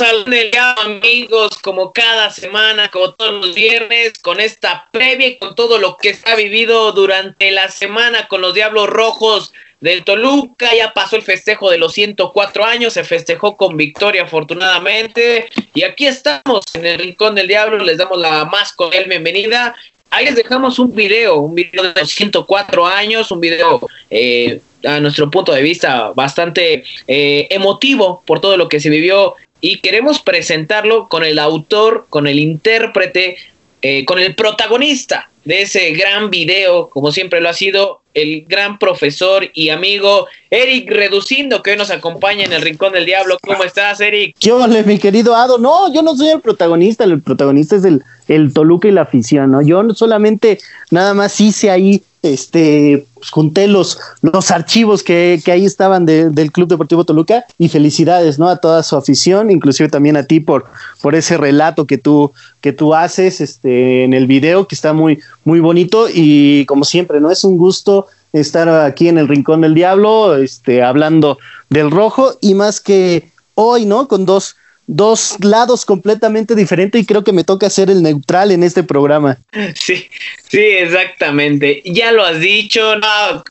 [0.00, 5.56] Al Diablo, amigos, como cada semana, como todos los viernes, con esta previa y con
[5.56, 10.72] todo lo que se ha vivido durante la semana con los Diablos Rojos del Toluca.
[10.72, 15.48] Ya pasó el festejo de los 104 años, se festejó con victoria afortunadamente.
[15.74, 19.74] Y aquí estamos en el Rincón del Diablo, les damos la más cordial bienvenida.
[20.10, 25.00] Ahí les dejamos un video, un video de los 104 años, un video eh, a
[25.00, 30.20] nuestro punto de vista, bastante eh, emotivo por todo lo que se vivió y queremos
[30.20, 33.36] presentarlo con el autor, con el intérprete,
[33.82, 38.78] eh, con el protagonista de ese gran video, como siempre lo ha sido, el gran
[38.78, 43.38] profesor y amigo Eric Reducindo, que hoy nos acompaña en el Rincón del Diablo.
[43.42, 44.34] ¿Cómo estás, Eric?
[44.38, 45.56] ¿Qué ole, mi querido Ado?
[45.58, 49.52] No, yo no soy el protagonista, el protagonista es el, el Toluca y la afición,
[49.52, 49.62] ¿no?
[49.62, 50.58] Yo solamente
[50.90, 56.52] nada más hice ahí este, pues, junté los, los archivos que, que ahí estaban del
[56.52, 58.48] Club Deportivo Toluca y felicidades, ¿no?
[58.48, 60.66] A toda su afición, inclusive también a ti por,
[61.00, 65.20] por ese relato que tú, que tú haces este, en el video, que está muy,
[65.44, 67.30] muy bonito y como siempre, ¿no?
[67.30, 71.38] Es un gusto estar aquí en el Rincón del Diablo, este, hablando
[71.70, 74.08] del rojo y más que hoy, ¿no?
[74.08, 74.56] Con dos
[74.88, 79.38] dos lados completamente diferentes y creo que me toca ser el neutral en este programa.
[79.74, 80.06] Sí,
[80.48, 81.82] sí, exactamente.
[81.84, 83.44] Ya lo has dicho, no,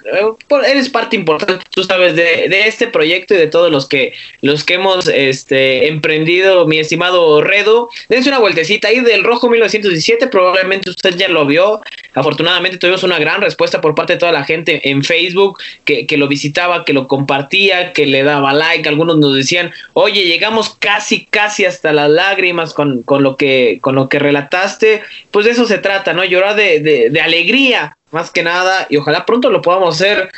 [0.64, 4.64] eres parte importante, tú sabes, de, de, este proyecto y de todos los que los
[4.64, 7.90] que hemos este, emprendido, mi estimado Redo.
[8.10, 11.82] Dense una vueltecita ahí del Rojo 1917, probablemente usted ya lo vio.
[12.14, 16.18] Afortunadamente tuvimos una gran respuesta por parte de toda la gente en Facebook que, que
[16.18, 18.88] lo visitaba, que lo compartía, que le daba like.
[18.90, 23.96] Algunos nos decían, oye, llegamos casi casi hasta las lágrimas con, con, lo, que, con
[23.96, 25.02] lo que relataste,
[25.32, 26.24] pues de eso se trata, ¿no?
[26.24, 30.30] Llorar de, de, de alegría, más que nada, y ojalá pronto lo podamos hacer,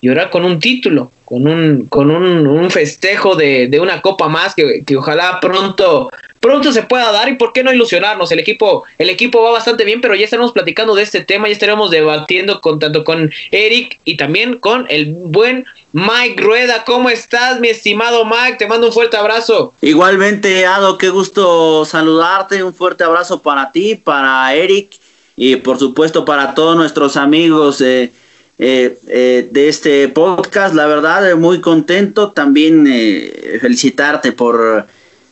[0.00, 4.54] llorar con un título, con un, con un, un festejo de, de, una copa más,
[4.54, 6.08] que, que, ojalá pronto,
[6.40, 9.84] pronto se pueda dar, y por qué no ilusionarnos, el equipo, el equipo va bastante
[9.84, 13.98] bien, pero ya estaremos platicando de este tema, ya estaremos debatiendo con tanto con Eric
[14.04, 18.56] y también con el buen Mike Rueda, ¿cómo estás, mi estimado Mike?
[18.58, 19.72] Te mando un fuerte abrazo.
[19.80, 22.62] Igualmente, Ado, qué gusto saludarte.
[22.62, 24.90] Un fuerte abrazo para ti, para Eric
[25.38, 28.10] y por supuesto para todos nuestros amigos eh,
[28.58, 30.74] eh, eh, de este podcast.
[30.74, 32.32] La verdad, muy contento.
[32.32, 32.84] También
[33.60, 34.86] felicitarte por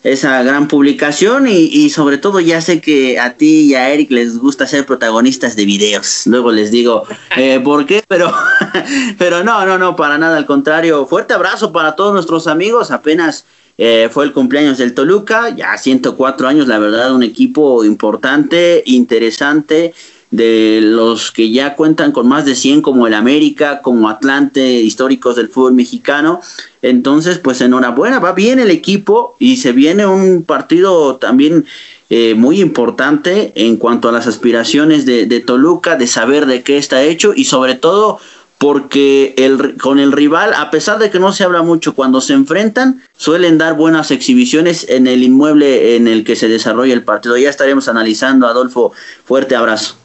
[0.04, 4.12] esa gran publicación y, y, sobre todo ya sé que a ti y a Eric
[4.12, 6.22] les gusta ser protagonistas de videos.
[6.26, 7.02] Luego les digo
[7.36, 8.32] eh, por qué, pero,
[9.18, 11.04] pero no, no, no, para nada, al contrario.
[11.06, 12.92] Fuerte abrazo para todos nuestros amigos.
[12.92, 13.44] Apenas
[13.78, 19.92] eh, fue el cumpleaños del Toluca, ya 104 años, la verdad, un equipo importante, interesante
[20.30, 25.36] de los que ya cuentan con más de 100 como el América, como Atlante, históricos
[25.36, 26.40] del fútbol mexicano.
[26.82, 31.64] Entonces, pues enhorabuena, va bien el equipo y se viene un partido también
[32.08, 36.76] eh, muy importante en cuanto a las aspiraciones de, de, Toluca, de saber de qué
[36.78, 38.20] está hecho y sobre todo
[38.58, 42.32] porque el, con el rival, a pesar de que no se habla mucho, cuando se
[42.32, 47.36] enfrentan, suelen dar buenas exhibiciones en el inmueble en el que se desarrolla el partido.
[47.36, 48.92] Ya estaremos analizando, Adolfo,
[49.24, 49.96] fuerte abrazo.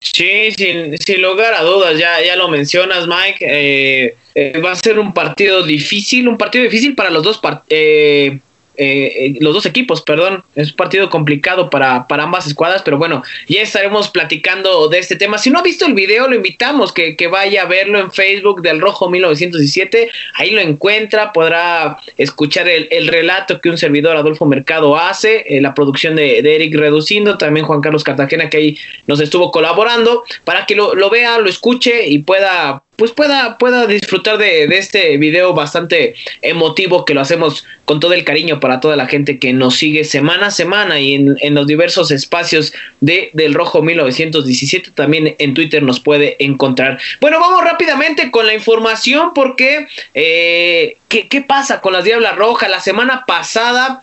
[0.00, 3.38] Sí, sin, sin, lugar a dudas, ya, ya lo mencionas, Mike.
[3.40, 8.38] Eh, eh, va a ser un partido difícil, un partido difícil para los dos, eh,
[8.78, 10.44] eh, los dos equipos, perdón.
[10.54, 15.16] Es un partido complicado para, para ambas escuadras, pero bueno, ya estaremos platicando de este
[15.16, 15.38] tema.
[15.38, 18.62] Si no ha visto el video, lo invitamos que, que vaya a verlo en Facebook
[18.62, 20.10] del Rojo 1917.
[20.34, 25.60] Ahí lo encuentra, podrá escuchar el, el relato que un servidor Adolfo Mercado hace, eh,
[25.60, 30.24] la producción de, de, Eric Reducindo, también Juan Carlos Cartagena que ahí nos estuvo colaborando,
[30.44, 34.76] para que lo, lo vea, lo escuche y pueda pues pueda, pueda disfrutar de, de,
[34.76, 39.38] este video bastante emotivo que lo hacemos con todo el cariño para toda la gente
[39.38, 43.82] que nos sigue semana a semana y en, en los diversos espacios de del Rojo
[43.82, 46.98] 1917 también en Twitter nos puede encontrar.
[47.20, 52.68] Bueno, vamos rápidamente con la información porque eh, ¿qué, ¿qué, pasa con las Diablas Rojas?
[52.68, 54.02] La semana pasada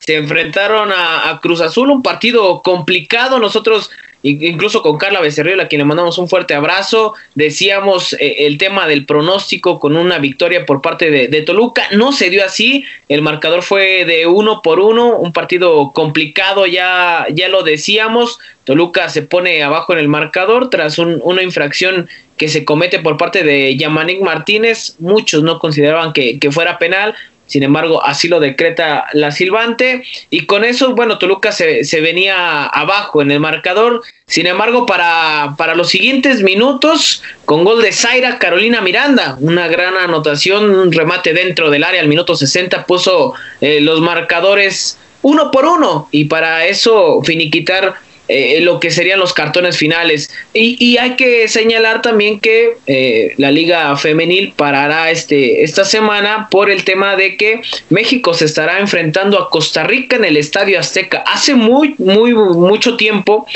[0.00, 3.38] se enfrentaron a, a Cruz Azul, un partido complicado.
[3.38, 3.92] Nosotros
[4.22, 7.14] incluso con Carla Becerril, a quien le mandamos un fuerte abrazo.
[7.34, 11.84] Decíamos eh, el tema del pronóstico con una victoria por parte de, de, Toluca.
[11.92, 17.26] No se dio así, el marcador fue de uno por uno, un partido complicado, ya,
[17.32, 18.38] ya lo decíamos.
[18.64, 23.16] Toluca se pone abajo en el marcador tras un, una infracción que se comete por
[23.16, 24.96] parte de Yamanik Martínez.
[24.98, 27.14] Muchos no consideraban que, que fuera penal
[27.52, 32.64] sin embargo, así lo decreta la silbante, y con eso, bueno, Toluca se, se venía
[32.64, 38.38] abajo en el marcador, sin embargo, para, para los siguientes minutos, con gol de Zaira
[38.38, 42.00] Carolina Miranda, una gran anotación, un remate dentro del área.
[42.00, 47.96] Al minuto 60, puso eh, los marcadores uno por uno, y para eso finiquitar
[48.32, 50.30] eh, lo que serían los cartones finales.
[50.54, 56.70] Y, hay que señalar también que eh, la Liga Femenil parará este, esta semana por
[56.70, 61.24] el tema de que México se estará enfrentando a Costa Rica en el Estadio Azteca.
[61.26, 63.46] Hace muy, muy, mucho tiempo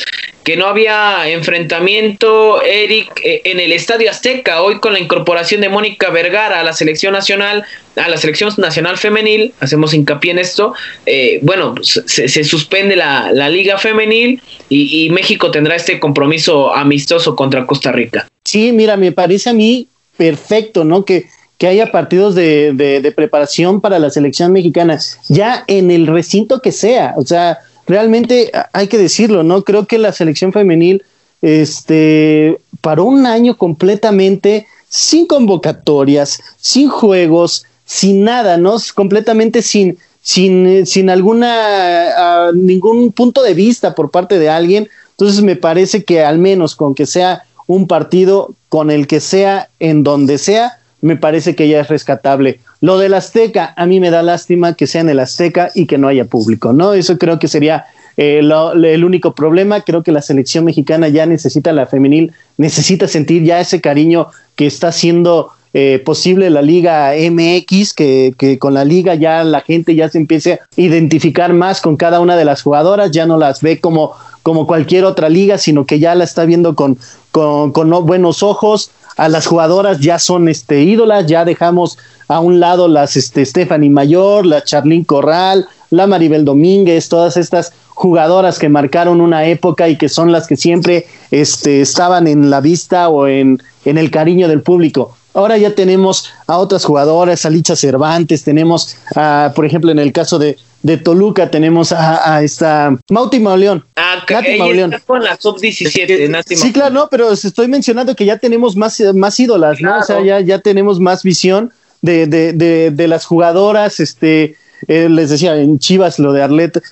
[0.47, 4.63] que no había enfrentamiento, Eric, eh, en el Estadio Azteca.
[4.63, 7.65] Hoy con la incorporación de Mónica Vergara a la selección nacional,
[7.97, 10.73] a la selección nacional femenil, hacemos hincapié en esto,
[11.05, 17.91] eh, bueno, se, suspende la, Liga Femenil y, México tendrá este compromiso amistoso contra Costa
[17.91, 18.29] Rica.
[18.45, 21.05] Sí, mira, me parece a mí perfecto, ¿no?
[21.05, 21.25] Que,
[21.59, 26.71] que haya partidos de, de preparación para la selección mexicana, ya en el recinto que
[26.71, 29.63] sea, o sea, realmente hay que decirlo, ¿no?
[29.63, 31.05] Creo que la selección femenil
[31.43, 38.77] este, paró un año completamente sin convocatorias, sin juegos, sin nada, ¿no?
[38.95, 44.89] Completamente sin, sin, sin alguna, ningún punto de vista por parte de alguien.
[45.11, 49.71] Entonces me parece que al menos con que sea un partido, con el que sea,
[49.79, 52.61] en donde sea, me parece que ya es rescatable.
[52.81, 55.99] Lo del Azteca, a mí me da lástima que sea en el Azteca y que
[55.99, 56.93] no haya público, ¿no?
[56.93, 57.87] Eso creo que sería
[58.17, 59.81] eh, el único problema.
[59.81, 64.67] Creo que la selección mexicana ya necesita, la femenil, necesita sentir ya ese cariño que
[64.67, 69.95] está haciendo eh, posible la Liga MX, que, que, con la liga ya la gente
[69.95, 73.61] ya se empiece a identificar más con cada una de las jugadoras, ya no las
[73.61, 74.13] ve como,
[74.43, 76.97] como cualquier otra liga, sino que ya la está viendo con,
[77.31, 78.91] con, con buenos ojos.
[79.17, 81.99] A las jugadoras ya son este, ídolas, ya dejamos
[82.29, 87.73] a un lado las este, Stephanie Mayor, la Charlene Corral, la Maribel Domínguez, todas estas
[87.91, 92.61] jugadoras que marcaron una época y que son las que siempre este, estaban en la
[92.61, 95.17] vista o en, en el cariño del público.
[95.37, 100.11] Ahora ya tenemos a otras jugadoras, a Licha Cervantes, tenemos, a, por ejemplo, en el
[100.11, 103.85] caso de, de Toluca, tenemos a, esta Mauti Mauleón.
[103.97, 104.95] Ah, Nati Mauleón.
[105.07, 109.79] con la sub-17, Sí, claro, no, pero estoy mencionando que ya tenemos más, más ídolas,
[109.83, 109.99] ¿no?
[109.99, 114.57] O sea, ya, ya tenemos más visión de, de, de, de las jugadoras, este,
[114.89, 116.83] eh, les decía en Chivas lo de Arlet,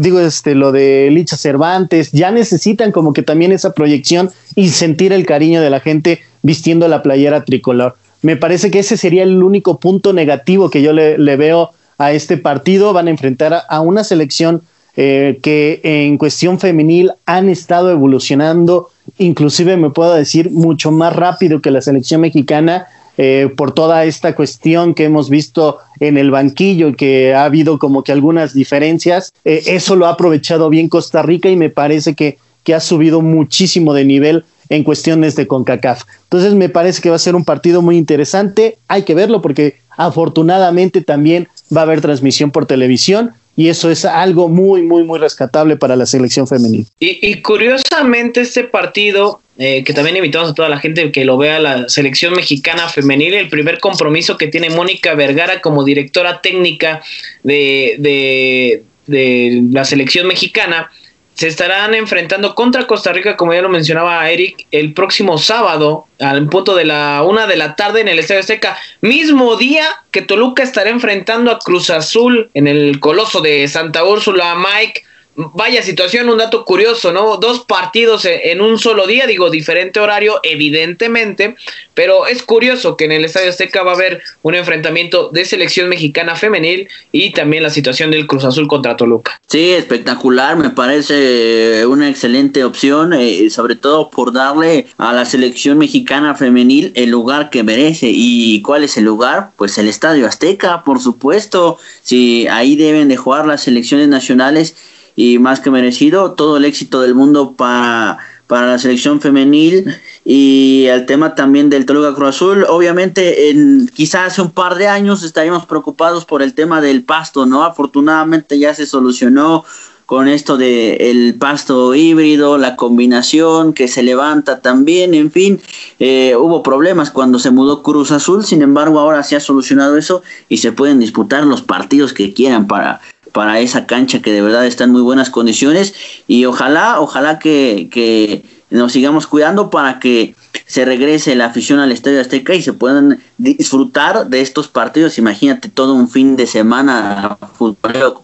[0.00, 5.12] digo este lo de Licha Cervantes, ya necesitan como que también esa proyección y sentir
[5.12, 7.96] el cariño de la gente vistiendo la playera tricolor.
[8.22, 12.36] Me parece que ese sería el único punto negativo que yo le, veo a este
[12.36, 12.92] partido.
[12.92, 14.62] Van a enfrentar a, una selección
[14.96, 21.60] eh, que en cuestión femenil han estado evolucionando, inclusive me puedo decir mucho más rápido
[21.60, 22.86] que la selección mexicana
[23.16, 28.04] eh, por toda esta cuestión que hemos visto en el banquillo que ha habido como
[28.04, 29.32] que algunas diferencias.
[29.44, 33.20] Eh, eso lo ha aprovechado bien Costa Rica y me parece que, que ha subido
[33.20, 36.02] muchísimo de nivel en cuestiones de CONCACAF.
[36.24, 38.78] Entonces me parece que va a ser un partido muy interesante.
[38.88, 44.04] Hay que verlo porque afortunadamente también va a haber transmisión por televisión y eso es
[44.04, 46.84] algo muy, muy, muy rescatable para la selección femenina.
[46.98, 51.60] Y, curiosamente este partido, eh, que también invitamos a toda la gente que lo vea,
[51.60, 57.00] la selección mexicana femenil, el primer compromiso que tiene Mónica Vergara como directora técnica
[57.44, 60.90] de, de, de la selección mexicana,
[61.34, 66.48] se estarán enfrentando contra Costa Rica, como ya lo mencionaba Eric, el próximo sábado, al
[66.48, 68.78] punto de la una de la tarde en el Estadio Azteca.
[69.00, 74.54] Mismo día que Toluca estará enfrentando a Cruz Azul en el Coloso de Santa Úrsula.
[74.54, 75.02] Mike,
[75.36, 77.36] vaya situación, un dato curioso, ¿no?
[77.36, 81.56] Dos partidos e-, en un solo día, digo, diferente horario, evidentemente,
[81.94, 85.88] pero es curioso que en el Estadio Azteca va a haber un enfrentamiento de selección
[85.88, 89.40] mexicana femenil y también la situación del Cruz Azul contra Toluca.
[89.46, 95.78] Sí, espectacular, me parece una excelente opción, eh, sobre todo por darle a la selección
[95.78, 98.10] mexicana femenil el lugar que merece.
[98.10, 99.50] ¿Y cuál es el lugar?
[99.56, 101.78] Pues el Estadio Azteca, por supuesto.
[102.02, 104.74] Si ahí deben de jugar las selecciones nacionales
[105.16, 106.32] y más que merecido.
[106.32, 109.94] Todo el éxito del mundo para, para la selección femenil
[110.24, 112.66] y el tema también del Toluca Cruz Azul.
[112.68, 117.46] Obviamente, en, quizás hace un par de años estaríamos preocupados por el tema del pasto,
[117.46, 117.64] ¿no?
[117.64, 119.64] Afortunadamente ya se solucionó
[120.06, 125.60] con esto de el pasto híbrido, la combinación que se levanta también, en fin,
[125.98, 130.22] eh, hubo problemas cuando se mudó Cruz Azul, sin embargo ahora se ha solucionado eso
[130.48, 133.00] y se pueden disputar los partidos que quieran para
[133.34, 135.92] para esa cancha que de verdad está en muy buenas condiciones
[136.28, 140.36] y ojalá, ojalá que, que nos sigamos cuidando para que
[140.66, 145.18] se regrese la afición al Estadio Azteca y se puedan disfrutar de estos partidos.
[145.18, 147.36] Imagínate todo un fin de semana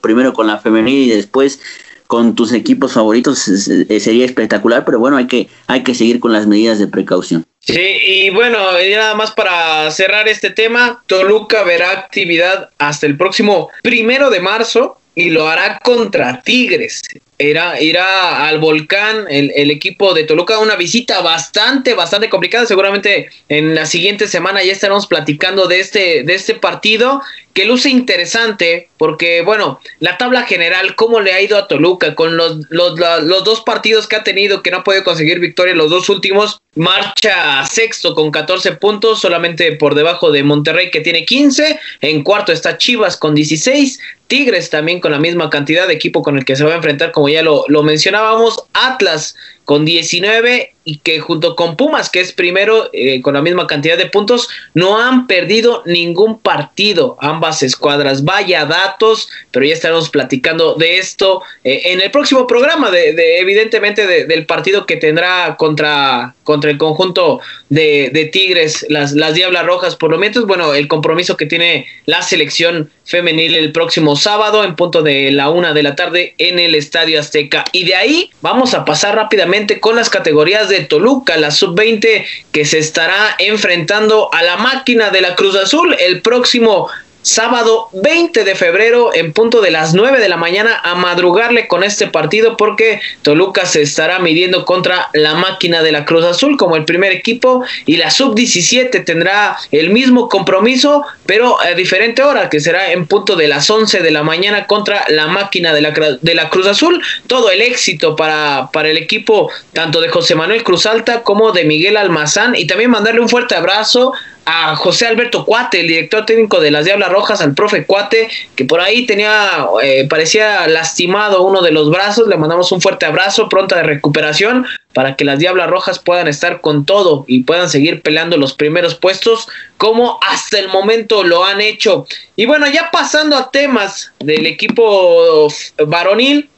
[0.01, 1.61] primero con la femenil y después
[2.07, 6.47] con tus equipos favoritos sería espectacular, pero bueno, hay que, hay que seguir con las
[6.47, 7.45] medidas de precaución.
[7.59, 8.59] Sí, y bueno,
[8.97, 15.00] nada más para cerrar este tema, Toluca verá actividad hasta el próximo primero de marzo
[15.21, 17.03] y lo hará contra Tigres
[17.41, 22.67] irá, irá al volcán el, equipo de Toluca, una visita bastante, bastante complicada.
[22.67, 27.91] Seguramente en la siguiente semana ya estaremos platicando de este, de este partido que luce
[27.91, 32.99] interesante porque, bueno, la tabla general, cómo le ha ido a Toluca con los, los,
[32.99, 36.59] los dos partidos que ha tenido, que no ha podido conseguir victoria, los dos últimos,
[36.77, 42.53] marcha sexto con 14 puntos, solamente por debajo de Monterrey que tiene 15, en cuarto
[42.53, 46.55] está Chivas con 16, Tigres también con la misma cantidad de equipo con el que
[46.55, 51.55] se va a enfrentar, como ya lo, lo mencionábamos, Atlas con 19 y que junto
[51.57, 55.83] con Pumas, que es primero eh, con la misma cantidad de puntos, no han perdido
[55.87, 58.25] ningún partido ambas escuadras.
[58.25, 64.07] Vaya datos, pero ya estaremos platicando de esto eh, en el próximo programa, de, evidentemente
[64.27, 69.97] del partido que tendrá contra, contra el conjunto de, de, Tigres, las, las Diablas Rojas.
[69.97, 74.77] Por lo menos, bueno, el compromiso que tiene la selección femenil el próximo sábado en
[74.77, 77.65] punto de la una de la tarde en el Estadio Azteca.
[77.73, 82.65] Y de ahí vamos a pasar rápidamente con las categorías de Toluca, la sub-20 que
[82.65, 86.89] se estará enfrentando a la máquina de la Cruz Azul el próximo
[87.23, 91.85] sábado 20 de febrero en punto de las 9 de la mañana a madrugarle con
[91.85, 96.77] este partido porque Toluca se estará midiendo contra la máquina de la Cruz Azul como
[96.77, 102.61] el primer equipo y la sub-17 tendrá el mismo compromiso pero a diferente hora que
[102.61, 106.35] será en punto de las 11 de la mañana contra la máquina de la, de
[106.35, 107.01] la Cruz Azul.
[107.27, 111.65] Todo el éxito para, para el equipo tanto de José Manuel Cruz Alta como de
[111.65, 112.55] Miguel Almazán.
[112.57, 114.13] Y también mandarle un fuerte abrazo
[114.53, 118.65] a José Alberto Cuate, el director técnico de las Diablas Rojas, al profe Cuate, que
[118.65, 122.27] por ahí tenía, eh, parecía lastimado uno de los brazos.
[122.27, 126.61] Le mandamos un fuerte abrazo, pronta de recuperación, para que las Diablas Rojas puedan estar
[126.61, 131.61] con todo y puedan seguir peleando los primeros puestos, como hasta el momento lo han
[131.61, 132.07] hecho.
[132.35, 135.47] Y bueno, ya pasando a temas del equipo
[135.87, 136.51] varonil,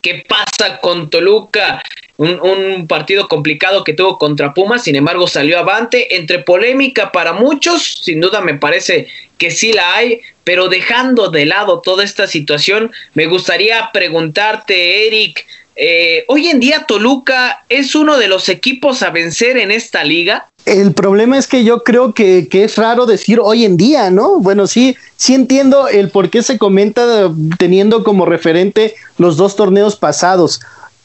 [0.00, 1.82] ¿qué pasa con Toluca?
[2.18, 8.00] un, partido complicado que tuvo contra Pumas, sin embargo salió avante, entre polémica para muchos,
[8.02, 9.06] sin duda me parece
[9.38, 15.46] que sí la hay, pero dejando de lado toda esta situación, me gustaría preguntarte, Eric,
[15.78, 20.48] eh, hoy en día Toluca es uno de los equipos a vencer en esta liga.
[20.66, 24.40] El problema es que yo creo que, que, es raro decir hoy en día, ¿no?
[24.40, 29.96] Bueno, sí, sí entiendo el por qué se comenta teniendo como referente los dos torneos
[29.96, 30.60] pasados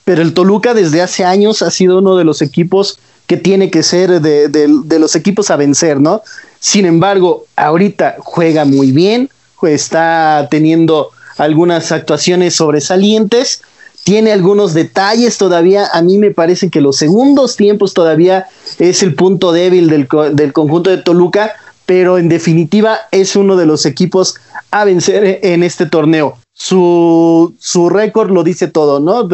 [0.05, 3.83] pero el Toluca desde hace años ha sido uno de los equipos que tiene que
[3.83, 6.21] ser de, los equipos a vencer, ¿no?
[6.59, 9.29] Sin embargo, ahorita juega muy bien,
[9.61, 13.61] está teniendo algunas actuaciones sobresalientes,
[14.03, 19.15] tiene algunos detalles todavía, a mí me parece que los segundos tiempos todavía es el
[19.15, 21.53] punto débil del, del conjunto de Toluca,
[21.86, 24.36] pero en definitiva es uno de los equipos
[24.72, 26.38] a vencer en este torneo.
[26.53, 29.27] Su, su récord lo dice todo, ¿no?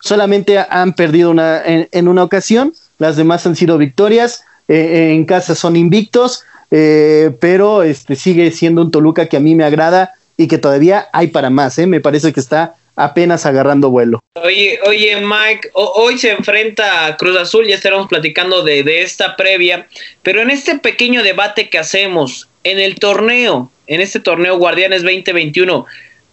[0.00, 5.54] Solamente han perdido una, en, una ocasión, las demás han sido victorias, eh, en casa
[5.54, 10.48] son invictos, eh, pero este, sigue siendo un Toluca que a mí me agrada y
[10.48, 11.86] que todavía hay para más, ¿eh?
[11.86, 14.20] me parece que está apenas agarrando vuelo.
[14.42, 19.36] Oye, oye Mike, hoy se enfrenta a Cruz Azul, ya estaremos platicando de, de esta
[19.36, 19.86] previa,
[20.22, 25.86] pero en este pequeño debate que hacemos, en el torneo, en este torneo Guardianes 2021,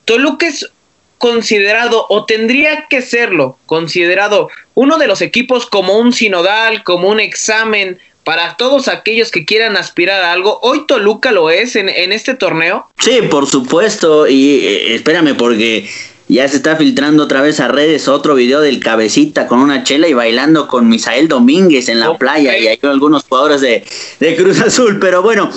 [0.05, 0.69] Toluca es
[1.17, 7.19] considerado o tendría que serlo considerado uno de los equipos como un sinodal, como un
[7.19, 10.59] examen para todos aquellos que quieran aspirar a algo.
[10.61, 12.87] ¿Hoy Toluca lo es en, este torneo?
[12.99, 14.27] Sí, por supuesto.
[14.27, 15.89] Y eh, espérame porque
[16.29, 20.07] ya se está filtrando otra vez a redes otro video del cabecita con una chela
[20.07, 24.99] y bailando con Misael Domínguez en la playa y hay algunos jugadores de, Cruz Azul.
[24.99, 25.49] Pero bueno,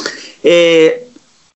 [0.43, 1.09] eh,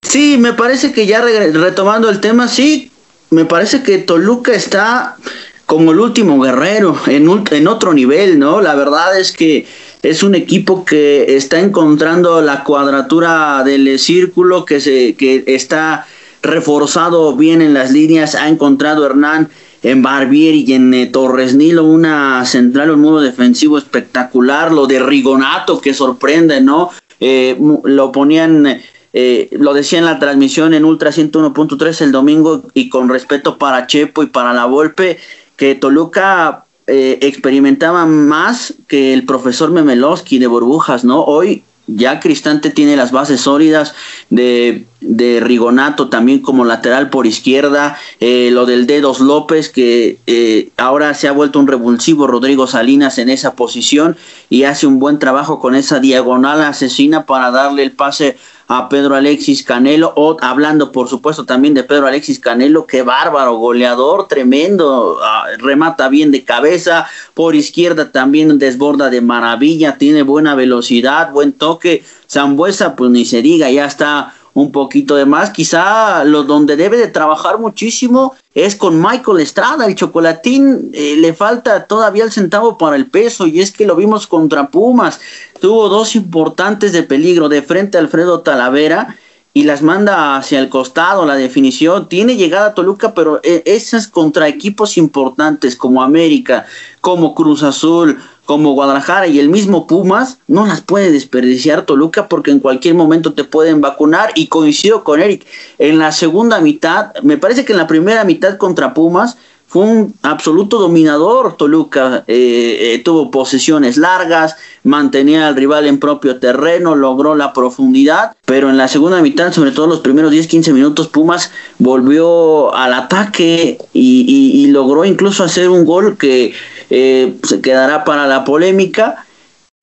[0.03, 2.91] sí, me parece que ya retomando el tema, sí,
[3.31, 5.17] me parece que Toluca está
[5.65, 8.61] como el último guerrero, en, en otro nivel, ¿no?
[8.61, 9.65] La verdad es que
[10.03, 16.05] es un equipo que está encontrando la cuadratura del círculo, que, se, que está
[16.47, 19.49] reforzado bien en las líneas, ha encontrado Hernán
[19.83, 24.99] en Barbier y en eh, Torres Nilo una central, un modo defensivo espectacular, lo de
[24.99, 26.89] Rigonato que sorprende, ¿no?
[27.19, 28.79] Eh, lo ponían
[29.19, 33.87] eh, lo decía en la transmisión en Ultra 101.3 el domingo y con respeto para
[33.87, 35.17] Chepo y para la Volpe,
[35.55, 41.23] que Toluca eh, experimentaba más que el profesor Memelowski de burbujas, ¿no?
[41.23, 43.93] Hoy ya Cristante tiene las bases sólidas
[44.29, 50.69] de, de Rigonato también como lateral por izquierda, eh, lo del Dedos López que eh,
[50.77, 54.17] ahora se ha vuelto un revulsivo Rodrigo Salinas en esa posición
[54.49, 59.15] y hace un buen trabajo con esa diagonal asesina para darle el pase a Pedro
[59.15, 65.45] Alexis Canelo, hablando por supuesto también de Pedro Alexis Canelo, qué bárbaro, goleador, tremendo, ah,
[65.57, 72.03] remata bien de cabeza, por izquierda también desborda de maravilla, tiene buena velocidad, buen toque,
[72.29, 75.51] Zambuesa pues ni se diga, ya está un poquito de más.
[75.51, 79.85] Quizá lo donde debe de trabajar muchísimo es con Michael Estrada.
[79.85, 83.95] El chocolatín eh, le falta todavía el centavo para el peso y es que lo
[83.95, 85.19] vimos contra Pumas.
[85.61, 89.15] Tuvo dos importantes de peligro de frente a Alfredo Talavera
[89.53, 92.09] y las manda hacia el costado, la definición.
[92.09, 96.65] Tiene llegada a Toluca, pero eh, esas contra equipos importantes como América,
[96.99, 102.49] como Cruz Azul, como Guadalajara y el mismo Pumas, no las puede desperdiciar Toluca porque
[102.49, 105.45] en cualquier momento te pueden vacunar y coincido con Eric,
[105.77, 109.37] en la segunda mitad, me parece que en la primera mitad contra Pumas
[109.67, 116.39] fue un absoluto dominador Toluca, eh, eh, tuvo posesiones largas, mantenía al rival en propio
[116.39, 121.09] terreno, logró la profundidad, pero en la segunda mitad, sobre todo los primeros 10-15 minutos,
[121.09, 126.53] Pumas volvió al ataque y logró incluso hacer un gol que
[126.89, 129.25] eh, se quedará para la polémica.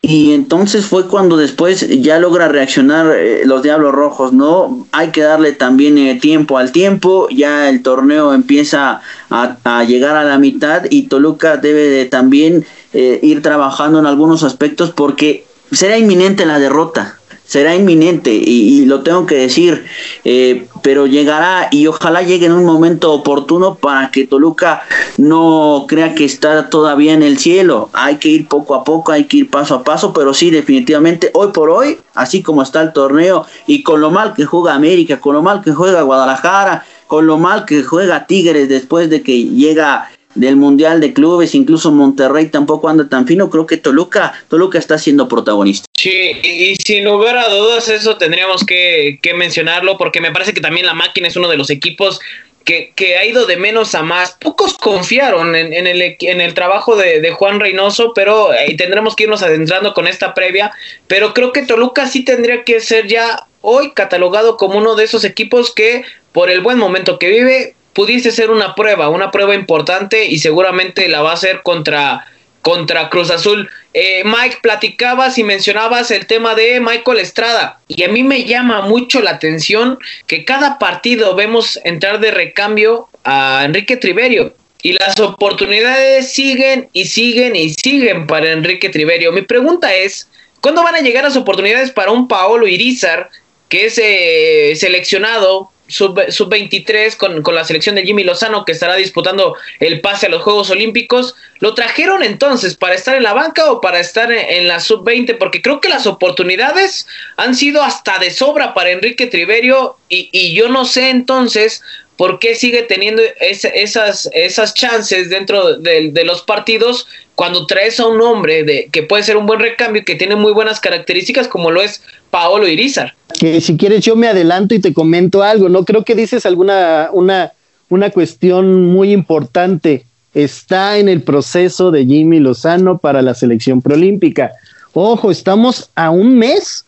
[0.00, 4.86] Y entonces fue cuando después ya logra reaccionar eh, los Diablos Rojos, ¿no?
[4.92, 10.24] Hay que darle también eh, tiempo al tiempo, ya el torneo empieza a, llegar a
[10.24, 16.46] la mitad y Toluca debe de también ir trabajando en algunos aspectos porque será inminente
[16.46, 19.86] la derrota, será inminente y, lo tengo que decir,
[20.24, 24.82] eh, pero llegará y ojalá llegue en un momento oportuno para que Toluca
[25.16, 27.90] no crea que está todavía en el cielo.
[27.92, 31.30] Hay que ir poco a poco, hay que ir paso a paso, pero sí, definitivamente,
[31.34, 35.20] hoy por hoy, así como está el torneo y con lo mal que juega América,
[35.20, 39.44] con lo mal que juega Guadalajara, con lo mal que juega Tigres después de que
[39.44, 44.78] llega del Mundial de Clubes, incluso Monterrey tampoco anda tan fino, creo que Toluca, Toluca
[44.78, 45.86] está siendo protagonista.
[45.96, 50.86] Sí, y sin lugar a dudas eso tendríamos que, mencionarlo porque me parece que también
[50.86, 52.20] la máquina es uno de los equipos
[52.64, 54.36] que, que, ha ido de menos a más.
[54.40, 59.24] Pocos confiaron en, el, en el, trabajo de, de, Juan Reynoso, pero eh, tendremos que
[59.24, 60.72] irnos adentrando con esta previa.
[61.06, 65.24] Pero creo que Toluca sí tendría que ser ya hoy catalogado como uno de esos
[65.24, 70.26] equipos que, por el buen momento que vive, pudiese ser una prueba, una prueba importante
[70.26, 72.26] y seguramente la va a hacer contra,
[72.60, 73.70] contra Cruz Azul.
[73.94, 78.82] Eh, Mike, platicabas y mencionabas el tema de Michael Estrada y a mí me llama
[78.82, 84.54] mucho la atención que cada partido vemos entrar de recambio a Enrique Triverio.
[84.82, 89.32] Y las oportunidades siguen y siguen y siguen para Enrique Triverio.
[89.32, 90.28] Mi pregunta es,
[90.60, 93.30] ¿cuándo van a llegar las oportunidades para un Paolo Irizar,
[93.70, 99.56] que es eh, seleccionado sub-23 con, con, la selección de Jimmy Lozano que estará disputando
[99.80, 101.34] el pase a los Juegos Olímpicos.
[101.60, 105.38] ¿Lo trajeron entonces para estar en la banca o para estar en, la sub-20?
[105.38, 110.54] Porque creo que las oportunidades han sido hasta de sobra para Enrique Triverio y, y
[110.54, 111.82] yo no sé entonces
[112.16, 118.20] por qué sigue teniendo esas, esas chances dentro de, los partidos cuando traes a un
[118.22, 121.82] hombre de, que puede ser un buen recambio, que tiene muy buenas características como lo
[121.82, 123.14] es Paolo Irizar.
[123.38, 125.84] Que si quieres yo me adelanto y te comento algo, ¿no?
[125.84, 127.52] Creo que dices alguna, una,
[127.88, 130.04] una cuestión muy importante.
[130.32, 134.52] Está en el proceso de Jimmy Lozano para la selección preolímpica.
[134.92, 136.84] Ojo, estamos a un mes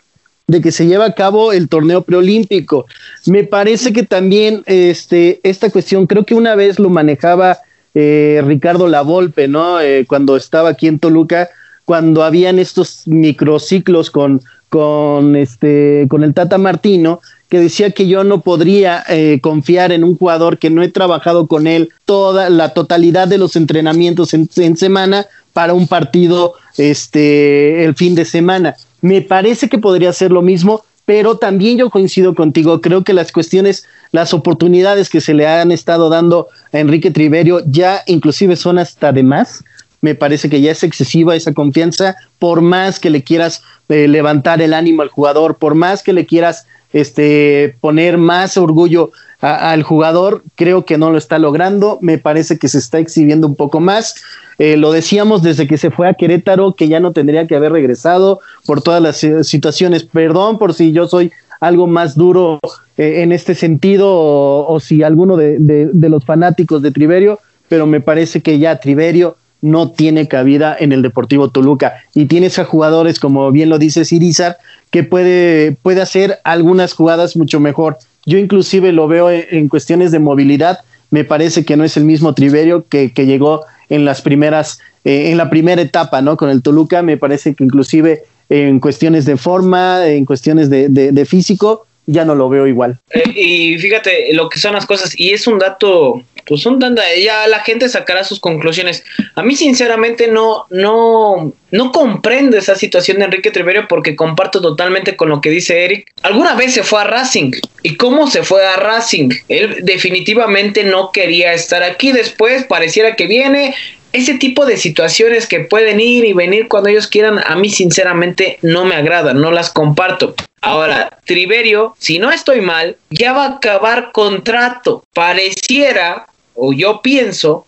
[0.49, 2.87] de que se lleva a cabo el torneo preolímpico.
[3.27, 7.59] Me parece que también este, esta cuestión, creo que una vez lo manejaba
[7.95, 9.81] eh, Ricardo Lavolpe, ¿no?
[9.81, 11.49] Eh, cuando estaba aquí en Toluca,
[11.85, 18.25] cuando habían estos microciclos con con este con el Tata Martino que decía que yo
[18.25, 22.71] no podría eh, confiar en un jugador que no he trabajado con él toda la
[22.71, 28.77] totalidad de los entrenamientos en, semana para un partido este el fin de semana.
[29.07, 33.31] Me parece que podría ser lo mismo, pero también yo coincido contigo, creo que las
[33.31, 38.81] cuestiones, las oportunidades que se le han estado dando a Enrique Triverio ya inclusive son
[38.81, 39.63] hasta de más.
[40.01, 44.61] Me parece que ya es excesiva esa confianza, por más que le quieras eh, levantar
[44.61, 50.43] el ánimo al jugador, por más que le quieras este, poner más orgullo al jugador,
[50.55, 54.17] creo que no lo está logrando, me parece que se está exhibiendo un poco más.
[54.59, 57.73] Eh, lo decíamos desde que se fue a Querétaro, que ya no tendría que haber
[57.73, 60.05] regresado por todas las eh, situaciones.
[60.05, 62.61] Perdón por si yo soy algo más duro
[62.99, 68.41] en este sentido o, si alguno de, de los fanáticos de Triverio, pero me parece
[68.43, 71.95] que ya Triverio no tiene cabida en el Deportivo Toluca.
[72.15, 74.59] Y tienes a jugadores, como bien lo dice Sirizar,
[74.91, 77.99] que puede, puede hacer algunas jugadas mucho mejor.
[78.27, 80.81] Yo inclusive lo veo en, cuestiones de movilidad.
[81.11, 85.31] Me parece que no es el mismo Triverio que, que llegó en las primeras, eh,
[85.31, 86.37] en la primera etapa, ¿no?
[86.37, 87.03] Con el Toluca.
[87.03, 92.35] Me parece que inclusive en cuestiones de forma, en cuestiones de, de físico, ya no
[92.35, 92.99] lo veo igual.
[93.11, 97.03] Eh, y fíjate lo que son las cosas, y es un dato, pues son tanta,
[97.23, 99.05] ya la gente sacará sus conclusiones.
[99.35, 105.17] A mí sinceramente no, no, no comprendo esa situación de Enrique Triverio porque comparto totalmente
[105.17, 106.13] con lo que dice Eric.
[106.23, 107.53] Alguna vez se fue a Racing.
[107.83, 109.31] ¿Y cómo se fue a Racing?
[109.49, 112.13] Él definitivamente no quería estar aquí.
[112.13, 113.75] Después pareciera que viene,
[114.13, 118.59] ese tipo de situaciones que pueden ir y venir cuando ellos quieran, a mí sinceramente
[118.63, 120.35] no me agradan, no las comparto.
[120.63, 125.05] Ahora, Triverio, si no estoy mal, ya va a acabar contrato.
[125.13, 127.67] Pareciera, o yo pienso,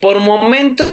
[0.00, 0.92] por momentos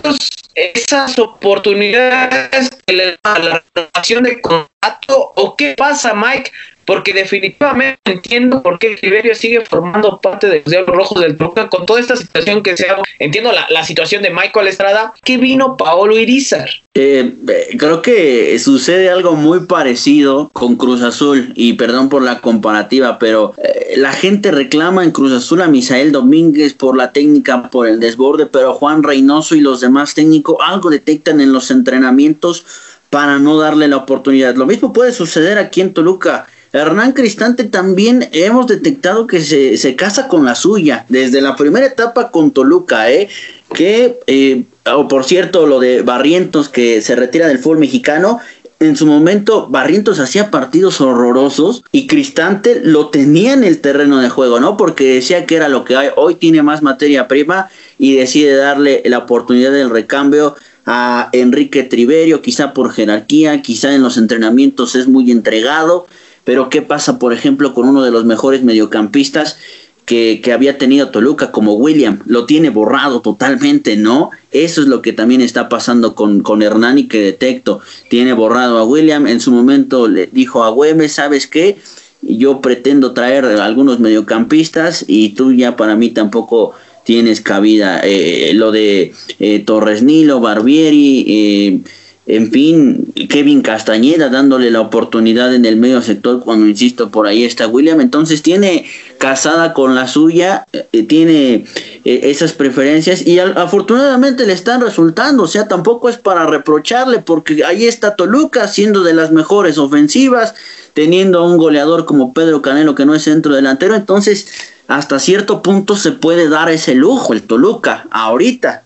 [0.54, 6.52] esas oportunidades que le da la relación de contrato o qué pasa Mike
[6.88, 11.68] porque definitivamente entiendo por qué Tiberio sigue formando parte de los Diablos Rojos del Toluca
[11.68, 12.96] con toda esta situación que se ha...
[13.20, 16.70] Entiendo la, situación de Michael Estrada, que vino Paolo Irizar.
[16.94, 22.40] Eh, eh, creo que sucede algo muy parecido con Cruz Azul y perdón por la
[22.40, 27.70] comparativa, pero eh, la gente reclama en Cruz Azul a Misael Domínguez por la técnica,
[27.70, 32.66] por el desborde, pero Juan Reynoso y los demás técnicos algo detectan en los entrenamientos
[33.10, 34.56] para no darle la oportunidad.
[34.56, 36.48] Lo mismo puede suceder aquí en Toluca.
[36.78, 42.32] Hernán Cristante también hemos detectado que se, casa con la suya, desde la primera etapa
[42.32, 43.30] con Toluca, ¿eh?
[43.74, 48.40] que, eh, o por cierto, lo de Barrientos que se retira del fútbol mexicano,
[48.80, 54.30] en su momento Barrientos hacía partidos horrorosos y Cristante lo tenía en el terreno de
[54.30, 54.78] juego, ¿no?
[54.78, 59.02] Porque decía que era lo que hay, hoy tiene más materia prima y decide darle
[59.06, 65.08] la oportunidad del recambio a Enrique Triverio, quizá por jerarquía, quizá en los entrenamientos es
[65.08, 66.08] muy entregado
[66.48, 69.58] pero ¿qué pasa, por ejemplo, con uno de los mejores mediocampistas
[70.06, 72.20] que, había tenido Toluca, como William?
[72.26, 74.30] Lo tiene borrado totalmente, ¿no?
[74.52, 77.82] Eso es lo que también está pasando con, con Hernani, que detecto.
[78.10, 79.28] Tiene borrado a William.
[79.28, 81.80] En su momento le dijo a Güemes, ¿sabes qué?
[82.22, 88.00] Yo pretendo traer algunos mediocampistas y tú ya para mí tampoco tienes cabida.
[88.06, 91.80] Eh, lo de eh, Torres Nilo, Barbieri, eh,
[92.28, 97.46] en fin, Kevin Castañeda dándole la oportunidad en el medio sector cuando, insisto, por ahí
[97.46, 98.02] está William.
[98.02, 98.86] Entonces tiene
[99.18, 101.66] casada con la suya, eh, tiene
[102.04, 105.44] eh, esas preferencias y afortunadamente le están resultando.
[105.44, 110.54] O sea, tampoco es para reprocharle porque ahí está Toluca siendo de las mejores ofensivas,
[110.94, 113.96] teniendo a un goleador como Pedro Canelo que no es centro delantero.
[113.96, 114.48] Entonces,
[114.90, 118.84] hasta cierto punto se puede dar ese lujo el Toluca ahorita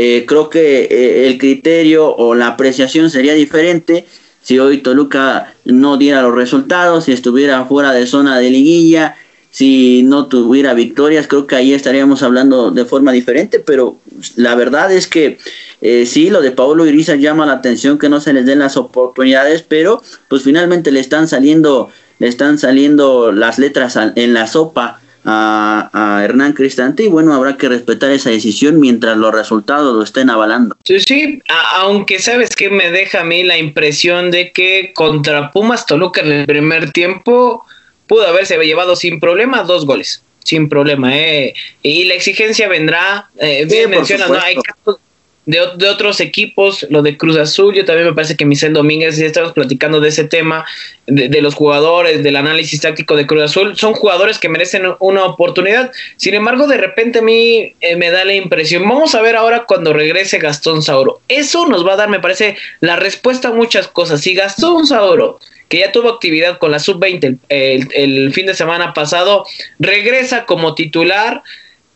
[0.00, 4.06] eh, creo que eh, el criterio o la apreciación sería diferente
[4.40, 9.16] si hoy Toluca no diera los resultados, si estuviera fuera de zona de liguilla,
[9.50, 13.96] si no tuviera victorias, creo que ahí estaríamos hablando de forma diferente, pero
[14.36, 15.38] la verdad es que
[15.80, 18.76] eh, sí, lo de Paulo Iriza llama la atención que no se les den las
[18.76, 25.00] oportunidades, pero pues finalmente le están saliendo, le están saliendo las letras en la sopa
[25.30, 30.30] a, Hernán Cristante y bueno, habrá que respetar esa decisión mientras los resultados lo estén
[30.30, 30.76] avalando.
[30.84, 31.42] Sí, sí,
[31.76, 36.32] aunque sabes que me deja a mí la impresión de que contra Pumas Toluca en
[36.32, 37.64] el primer tiempo
[38.06, 41.54] pudo haberse llevado sin problema dos goles, sin problema, ¿eh?
[41.82, 44.38] Y la exigencia vendrá, eh, bien mencionas, ¿no?
[44.40, 44.98] Hay casos,
[45.48, 49.24] de, otros equipos, lo de Cruz Azul, yo también me parece que Michel Domínguez, ya
[49.24, 50.66] estamos platicando de ese tema,
[51.06, 55.90] de, los jugadores, del análisis táctico de Cruz Azul, son jugadores que merecen una oportunidad.
[56.16, 59.64] Sin embargo, de repente a mí eh, me da la impresión, vamos a ver ahora
[59.64, 61.22] cuando regrese Gastón Sauro.
[61.28, 64.20] Eso nos va a dar, me parece, la respuesta a muchas cosas.
[64.20, 65.38] Si Gastón Sauro
[65.70, 69.44] que ya tuvo actividad con la sub-20 el, fin de semana pasado,
[69.78, 71.42] regresa como titular,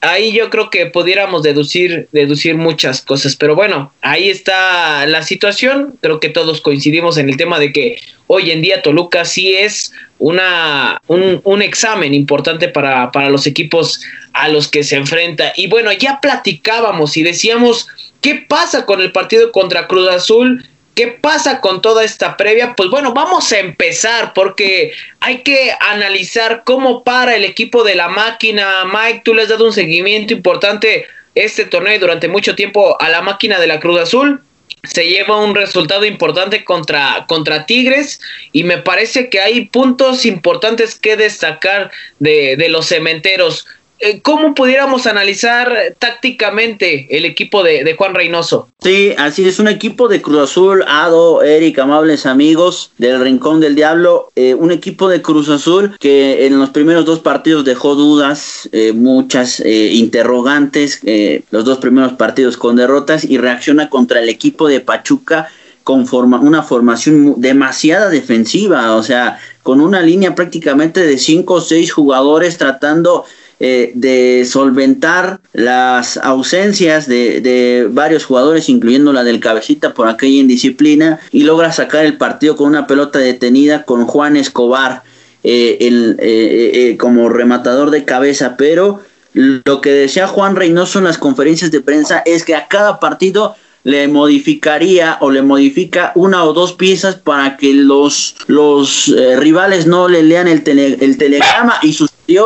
[0.02, 3.36] ahí yo creo que pudiéramos deducir, deducir muchas cosas.
[3.36, 5.96] Pero bueno, ahí está la situación.
[6.00, 9.92] Creo que todos coincidimos en el tema de que hoy en día Toluca sí es
[10.18, 14.00] una, un, un examen importante para, para los equipos
[14.32, 15.52] a los que se enfrenta.
[15.56, 17.88] Y bueno, ya platicábamos y decíamos,
[18.20, 20.64] ¿qué pasa con el partido contra Cruz Azul?
[20.94, 22.74] ¿Qué pasa con toda esta previa?
[22.76, 28.08] Pues bueno, vamos a empezar porque hay que analizar cómo para el equipo de la
[28.08, 28.84] máquina.
[28.84, 33.22] Mike, tú le has dado un seguimiento importante este torneo durante mucho tiempo a la
[33.22, 34.42] máquina de la Cruz Azul.
[34.82, 38.20] Se lleva un resultado importante contra, contra Tigres
[38.52, 43.66] y me parece que hay puntos importantes que destacar de, de los cementeros.
[44.04, 48.68] Eh, ¿cómo pudiéramos analizar tácticamente el equipo de, Juan Reynoso?
[48.80, 53.76] Sí, así es, un equipo de Cruz Azul, Ado, Eric, amables amigos del Rincón del
[53.76, 58.68] Diablo, eh, un equipo de Cruz Azul que en los primeros dos partidos dejó dudas,
[58.72, 61.00] eh, muchas interrogantes,
[61.50, 65.48] los dos primeros partidos con derrotas y reacciona contra el equipo de Pachuca
[65.84, 71.92] con una formación demasiada defensiva, o sea, con una línea prácticamente de cinco o seis
[71.92, 73.24] jugadores tratando
[73.60, 81.20] eh, de solventar las ausencias de, varios jugadores, incluyendo la del cabecita por aquella indisciplina,
[81.30, 85.02] y logra sacar el partido con una pelota detenida con Juan Escobar
[85.44, 89.00] eh, eh, como rematador de cabeza, pero
[89.34, 93.56] lo que decía Juan Reynoso en las conferencias de prensa es que a cada partido
[93.84, 99.86] le modificaría o le modifica una o dos piezas para que los, los eh, rivales
[99.86, 101.92] no le lean el, el telegrama y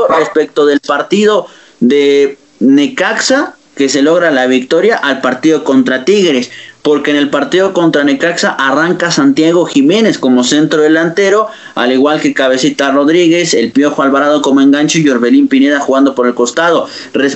[0.08, 1.46] respecto del partido
[1.80, 6.50] de Necaxa que se logra la victoria al partido contra Tigres
[6.86, 12.32] porque en el partido contra Necaxa arranca Santiago Jiménez como centro delantero, al igual que
[12.32, 16.86] Cabecita Rodríguez, el Piojo Alvarado como enganche y Orbelín Pineda jugando por el costado.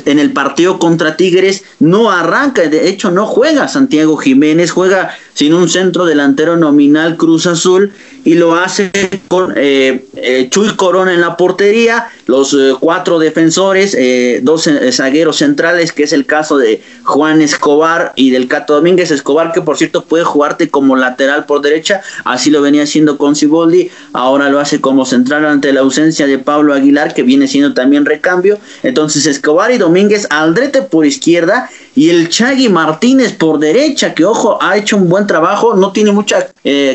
[0.04, 5.54] En el partido contra Tigres no arranca, de hecho no juega Santiago Jiménez, juega sin
[5.54, 7.92] un centro delantero nominal Cruz Azul
[8.24, 8.90] y lo hace
[9.28, 13.96] con eh, eh, Chuy Corona en la portería, los eh, cuatro defensores,
[14.42, 19.39] dos zagueros centrales, que es el caso de Juan Escobar y del Cato Domínguez Escobar,
[19.53, 23.90] que por cierto puede jugarte como lateral por derecha, así lo venía haciendo con Ciboldi,
[24.12, 28.05] ahora lo hace como central ante la ausencia de Pablo Aguilar, que viene siendo también
[28.05, 34.24] recambio, entonces Escobar y Domínguez Aldrete por izquierda y el Chagui Martínez por derecha, que
[34.24, 36.48] ojo, ha hecho un buen trabajo, no tiene mucha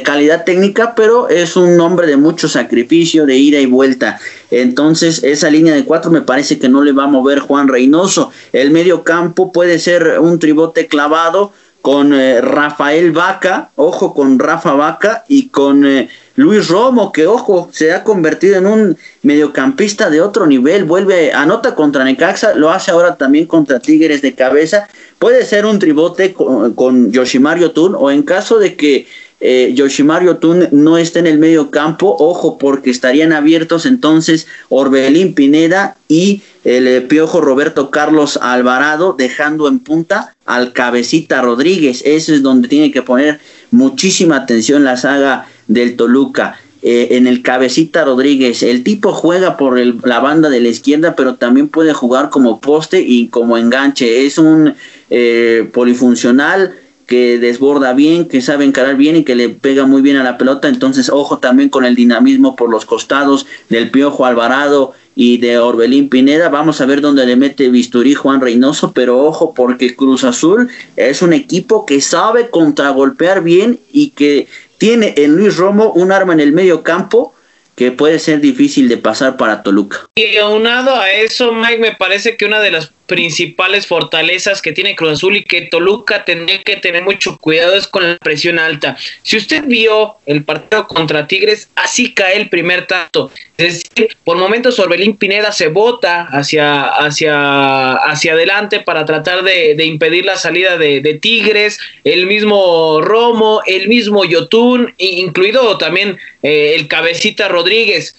[0.04, 4.20] calidad técnica, pero es un hombre de mucho sacrificio, de ida y vuelta.
[4.52, 8.32] Entonces, esa línea de cuatro me parece que no le va a mover Juan Reynoso.
[8.54, 11.52] El medio campo puede ser un tribote clavado
[11.86, 17.70] con eh, Rafael Vaca, ojo con Rafa Vaca y con eh, Luis Romo, que ojo,
[17.72, 22.90] se ha convertido en un mediocampista de otro nivel, vuelve, anota contra Necaxa, lo hace
[22.90, 28.10] ahora también contra Tigres de cabeza, puede ser un tribote con, con Yoshimario Tun o
[28.10, 29.06] en caso de que
[29.40, 35.36] eh, Yoshimaru Tun no está en el medio campo, ojo, porque estarían abiertos entonces Orbelín
[35.36, 42.02] Pineda y el eh, piojo Roberto Carlos Alvarado, dejando en punta al cabecita Rodríguez.
[42.06, 43.40] Eso es donde tiene que poner
[43.72, 46.60] muchísima atención la saga del Toluca.
[46.88, 48.62] Eh, en el cabecita Rodríguez.
[48.62, 53.02] El tipo juega por la banda de la izquierda, pero también puede jugar como poste
[53.02, 54.28] y como enganche.
[54.28, 54.76] Es un
[55.10, 56.76] eh, polifuncional
[57.08, 60.38] que desborda bien, que sabe encarar bien y que le pega muy bien a la
[60.38, 60.68] pelota.
[60.68, 66.10] Entonces, ojo también con el dinamismo por los costados del Piojo Alvarado y de Orbelín
[66.10, 66.50] Pineda.
[66.50, 71.22] Vamos a ver dónde le mete Bisturí Juan Reynoso, pero ojo porque Cruz Azul es
[71.22, 74.48] un equipo que sabe contragolpear bien y que
[74.78, 77.34] tiene en Luis Romo un arma en el medio campo
[77.76, 80.08] que puede ser difícil de pasar para Toluca.
[80.16, 84.96] Y aunado a eso, Mike, me parece que una de las principales fortalezas que tiene
[84.96, 88.98] Cruz Azul y que Toluca tendría que tener mucho cuidado es con la presión alta.
[89.22, 93.32] Si usted vio el partido contra Tigres, así cae el primer tanto.
[93.58, 99.86] Es decir, por momentos Orbelín Pineda se bota hacia, hacia, hacia adelante para tratar de,
[99.86, 106.88] impedir la salida de, Tigres, el mismo Romo, el mismo Yotun, incluido también eh, el
[106.88, 108.16] cabecita Rodríguez.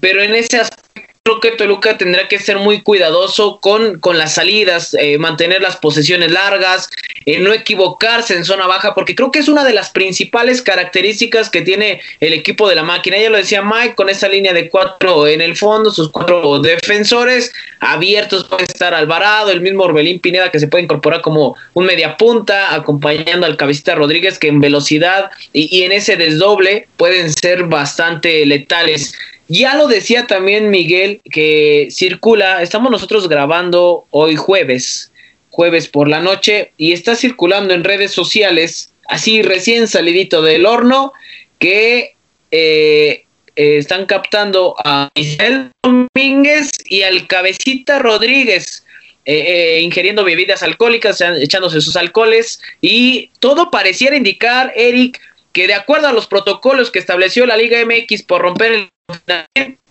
[0.00, 0.87] Pero en ese aspecto
[1.28, 5.76] creo que Toluca tendrá que ser muy cuidadoso con, con las salidas, eh, mantener las
[5.76, 6.88] posesiones largas,
[7.26, 11.50] eh, no equivocarse en zona baja, porque creo que es una de las principales características
[11.50, 13.18] que tiene el equipo de la máquina.
[13.18, 17.52] Ya lo decía Mike, con esa línea de cuatro en el fondo, sus cuatro defensores
[17.80, 22.16] abiertos, puede estar Alvarado, el mismo Orbelín Pineda que se puede incorporar como un media
[22.16, 28.46] punta, acompañando al cabecita Rodríguez, que en velocidad y en ese desdoble pueden ser bastante
[28.46, 29.14] letales.
[29.48, 35.10] Ya lo decía también Miguel, que circula, estamos nosotros grabando hoy jueves,
[35.48, 41.14] jueves por la noche, y está circulando en redes sociales, así recién salidito del horno,
[41.58, 42.14] que
[42.50, 43.24] eh,
[43.56, 48.84] eh, están captando a Isabel Domínguez y al Cabecita Rodríguez.
[49.30, 55.20] Eh, ingiriendo bebidas alcohólicas, echándose sus alcoholes y todo pareciera indicar, Eric,
[55.52, 58.88] que de acuerdo a los protocolos que estableció la Liga MX por romper el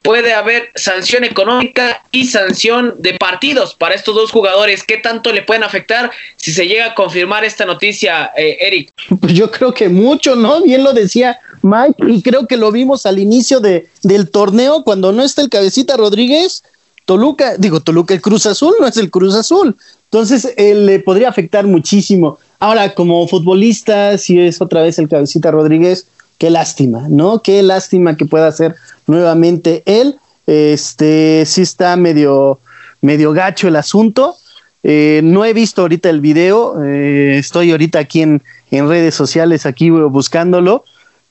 [0.07, 4.83] puede haber sanción económica y sanción de partidos para estos dos jugadores.
[4.83, 8.89] ¿Qué tanto le pueden afectar si se llega a confirmar esta noticia, eh, Eric?
[9.19, 10.61] Pues yo creo que mucho, ¿no?
[10.61, 15.11] Bien lo decía Mike y creo que lo vimos al inicio de, del torneo cuando
[15.11, 16.63] no está el cabecita Rodríguez.
[17.03, 19.75] Toluca, digo Toluca, el Cruz Azul no es el Cruz Azul.
[20.05, 22.39] Entonces, le podría afectar muchísimo.
[22.59, 27.41] Ahora, como futbolista, si es otra vez el cabecita Rodríguez, qué lástima, ¿no?
[27.41, 28.75] Qué lástima que pueda ser
[29.07, 30.19] nuevamente él.
[30.45, 32.59] Este, sí está medio,
[33.01, 34.35] medio gacho el asunto.
[34.83, 39.65] Eh, no he visto ahorita el video, eh, estoy ahorita aquí en, en, redes sociales,
[39.65, 40.85] aquí buscándolo,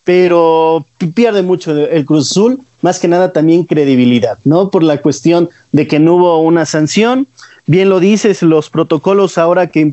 [0.05, 4.71] pero pierde mucho el Cruz Azul, más que nada también credibilidad, ¿no?
[4.71, 7.29] Por la cuestión de que no hubo una sanción.
[7.66, 9.90] Bien lo dices, los protocolos ahora que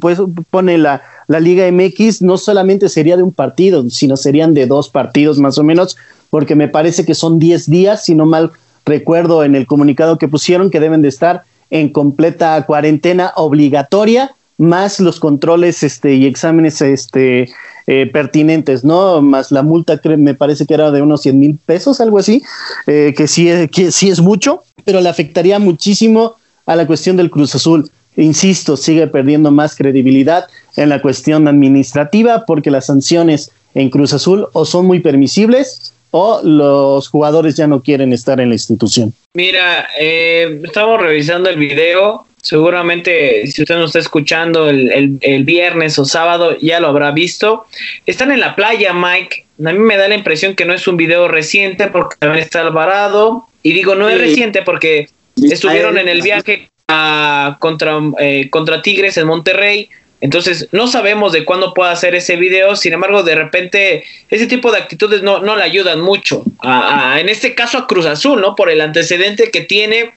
[0.49, 4.89] pone la, la Liga MX no solamente sería de un partido, sino serían de dos
[4.89, 5.97] partidos más o menos,
[6.29, 8.51] porque me parece que son 10 días, si no mal
[8.85, 14.99] recuerdo en el comunicado que pusieron, que deben de estar en completa cuarentena obligatoria, más
[14.99, 17.49] los controles este, y exámenes este,
[17.87, 19.21] eh, pertinentes, ¿no?
[19.21, 22.43] Más la multa, me parece que era de unos 100 mil pesos, algo así,
[22.87, 27.31] eh, que, sí, que sí es mucho, pero le afectaría muchísimo a la cuestión del
[27.31, 27.89] Cruz Azul.
[28.15, 34.47] Insisto, sigue perdiendo más credibilidad en la cuestión administrativa porque las sanciones en Cruz Azul
[34.53, 39.13] o son muy permisibles o los jugadores ya no quieren estar en la institución?
[39.33, 42.27] Mira, eh, estamos revisando el video.
[42.39, 47.65] Seguramente, si usted nos está escuchando el, el, viernes o sábado, ya lo habrá visto.
[48.05, 49.45] Están en la playa, Mike.
[49.65, 52.61] A mí me da la impresión que no es un video reciente porque también está
[52.61, 53.47] Alvarado.
[53.63, 55.09] Y digo, no es reciente porque
[55.41, 59.89] estuvieron en el viaje a, contra, eh, contra Tigres en Monterrey
[60.23, 64.71] entonces, no sabemos de cuándo pueda hacer ese video, sin embargo, de repente ese tipo
[64.71, 68.55] de actitudes no, no le ayudan mucho, en este caso a Cruz Azul, ¿no?
[68.55, 70.13] Por el antecedente que tiene.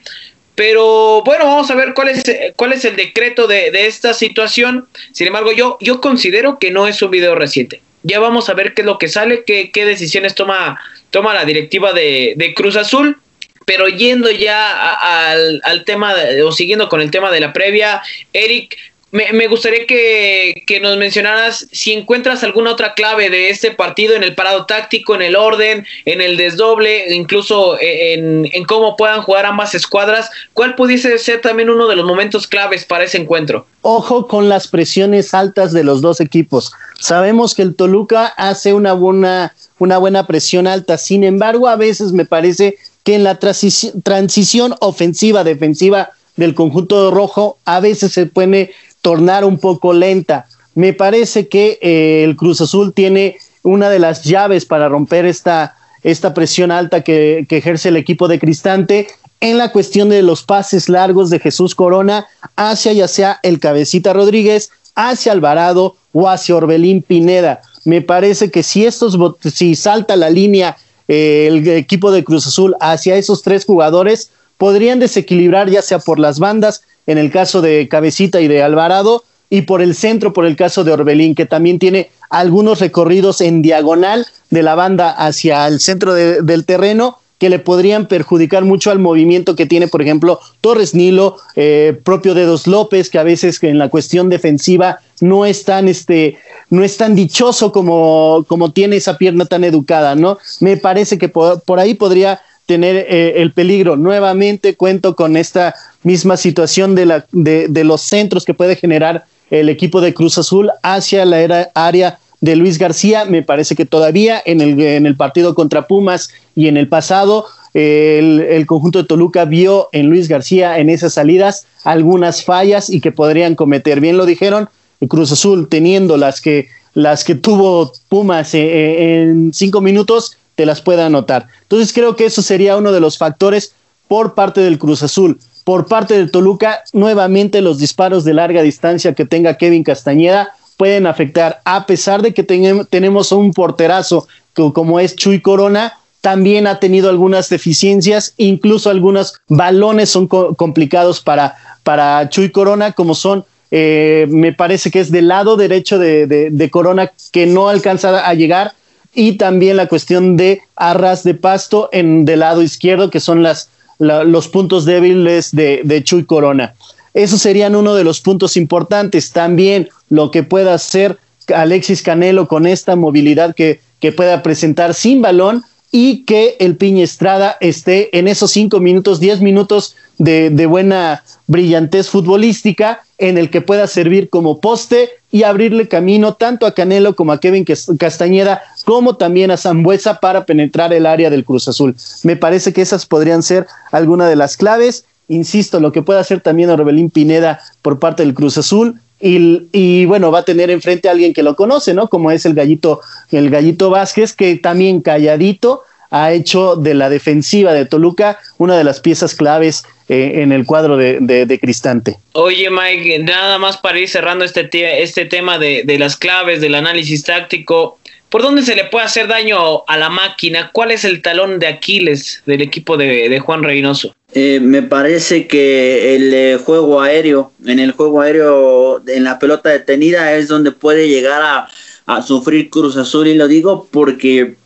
[0.54, 2.22] Pero bueno, vamos a ver cuál es,
[2.54, 4.86] cuál es el decreto de, esta situación.
[5.10, 7.82] Sin embargo, yo, yo considero que no es un video reciente.
[8.04, 11.44] Ya vamos a ver qué es lo que sale, qué, qué decisiones toma, toma la
[11.44, 13.18] directiva de, de Cruz Azul.
[13.64, 14.92] Pero yendo ya
[15.32, 16.14] al, al, tema,
[16.44, 18.00] o siguiendo con el tema de la previa,
[18.32, 18.76] Eric,
[19.12, 24.34] me, gustaría que, nos mencionaras si encuentras alguna otra clave de este partido en el
[24.34, 29.74] parado táctico, en el orden, en el desdoble, incluso en, en, cómo puedan jugar ambas
[29.74, 30.30] escuadras.
[30.54, 33.66] ¿Cuál pudiese ser también uno de los momentos claves para ese encuentro?
[33.82, 36.72] Ojo con las presiones altas de los dos equipos.
[36.98, 42.12] Sabemos que el Toluca hace una buena, una buena presión alta, sin embargo, a veces
[42.12, 48.72] me parece que en la transición ofensiva-defensiva del conjunto rojo, a veces se pone
[49.06, 50.46] tornar un poco lenta.
[50.74, 55.76] Me parece que eh, el Cruz Azul tiene una de las llaves para romper esta,
[56.02, 59.06] esta presión alta que, ejerce el equipo de Cristante
[59.38, 64.12] en la cuestión de los pases largos de Jesús Corona hacia ya sea el Cabecita
[64.12, 67.60] Rodríguez, hacia Alvarado o hacia Orbelín Pineda.
[67.84, 69.16] Me parece que si estos
[69.54, 74.98] si salta la línea eh, el equipo de Cruz Azul hacia esos tres jugadores, podrían
[74.98, 79.62] desequilibrar ya sea por las bandas en el caso de Cabecita y de Alvarado, y
[79.62, 84.26] por el centro, por el caso de Orbelín, que también tiene algunos recorridos en diagonal
[84.50, 89.56] de la banda hacia el centro del terreno que le podrían perjudicar mucho al movimiento
[89.56, 93.78] que tiene, por ejemplo, Torres Nilo, eh, propio de Dos López, que a veces en
[93.78, 96.38] la cuestión defensiva no es tan, este,
[96.70, 100.38] no es tan dichoso como, como tiene esa pierna tan educada, ¿no?
[100.60, 103.96] Me parece que por ahí podría tener eh, el peligro.
[103.96, 109.24] Nuevamente cuento con esta misma situación de, la, de, de, los centros que puede generar
[109.50, 113.24] el equipo de Cruz Azul hacia la era, área de Luis García.
[113.24, 117.46] Me parece que todavía en el, en el partido contra Pumas y en el pasado
[117.74, 123.00] el, el, conjunto de Toluca vio en Luis García en esas salidas algunas fallas y
[123.00, 124.00] que podrían cometer.
[124.00, 124.68] Bien lo dijeron,
[125.08, 130.66] Cruz Azul teniendo las que, las que tuvo Pumas eh, eh, en cinco minutos, te
[130.66, 131.46] las pueda anotar.
[131.62, 133.72] Entonces creo que eso sería uno de los factores
[134.08, 135.38] por parte del Cruz Azul.
[135.64, 141.06] Por parte del Toluca, nuevamente los disparos de larga distancia que tenga Kevin Castañeda pueden
[141.06, 147.08] afectar, a pesar de que tenemos un porterazo como es Chuy Corona, también ha tenido
[147.08, 154.52] algunas deficiencias, incluso algunos balones son complicados para, para Chuy Corona, como son, eh, me
[154.52, 158.74] parece que es del lado derecho de, de Corona que no alcanza a llegar,
[159.16, 163.70] y también la cuestión de arras de pasto en del lado izquierdo, que son las,
[163.98, 166.74] los puntos débiles de, Chuy Corona.
[167.14, 169.32] Esos serían uno de los puntos importantes.
[169.32, 171.18] También lo que pueda hacer
[171.54, 173.80] Alexis Canelo con esta movilidad que
[174.14, 179.40] pueda presentar sin balón y que el Piña Estrada esté en esos cinco minutos, diez
[179.40, 185.88] minutos de, de, buena brillantez futbolística en el que pueda servir como poste y abrirle
[185.88, 187.64] camino tanto a Canelo como a Kevin
[187.98, 191.94] Castañeda, como también a Zambuesa para penetrar el área del Cruz Azul.
[192.24, 196.40] Me parece que esas podrían ser algunas de las claves insisto, lo que puede hacer
[196.40, 199.00] también Orbelín Pineda por parte del Cruz Azul.
[199.20, 202.08] Y, y, bueno, va a tener enfrente a alguien que lo conoce, ¿no?
[202.08, 203.00] Como es el gallito,
[203.30, 208.84] el gallito Vázquez, que también calladito ha hecho de la defensiva de Toluca una de
[208.84, 212.16] las piezas claves eh, en el cuadro de, de, Cristante.
[212.32, 214.68] Oye, Mike, nada más para ir cerrando este,
[215.02, 217.98] este tema de, de las claves del análisis táctico.
[218.28, 220.70] ¿Por dónde se le puede hacer daño a la máquina?
[220.72, 224.14] ¿Cuál es el talón de Aquiles del equipo de, Juan Reynoso?
[224.38, 229.70] Eh, me parece que el eh, juego aéreo, en el juego aéreo, en la pelota
[229.70, 231.68] detenida, es donde puede llegar
[232.06, 233.28] a, sufrir Cruz Azul.
[233.28, 234.56] Y lo digo porque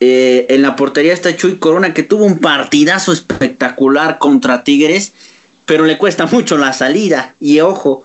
[0.00, 5.12] eh, en la portería está Chuy Corona, que tuvo un partidazo espectacular contra Tigres,
[5.66, 7.34] pero le cuesta mucho la salida.
[7.38, 8.04] Y ojo,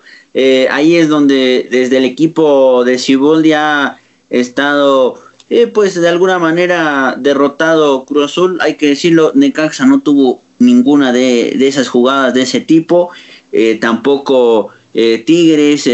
[0.70, 2.98] ahí es donde desde el equipo de
[3.44, 3.98] ya
[4.28, 8.58] estado, eh, pues de alguna manera derrotado Cruz Azul.
[8.60, 13.10] Hay que decirlo, Necaxa no tuvo ninguna de, esas jugadas de ese tipo.
[13.52, 15.88] Eh, tampoco eh, Tigres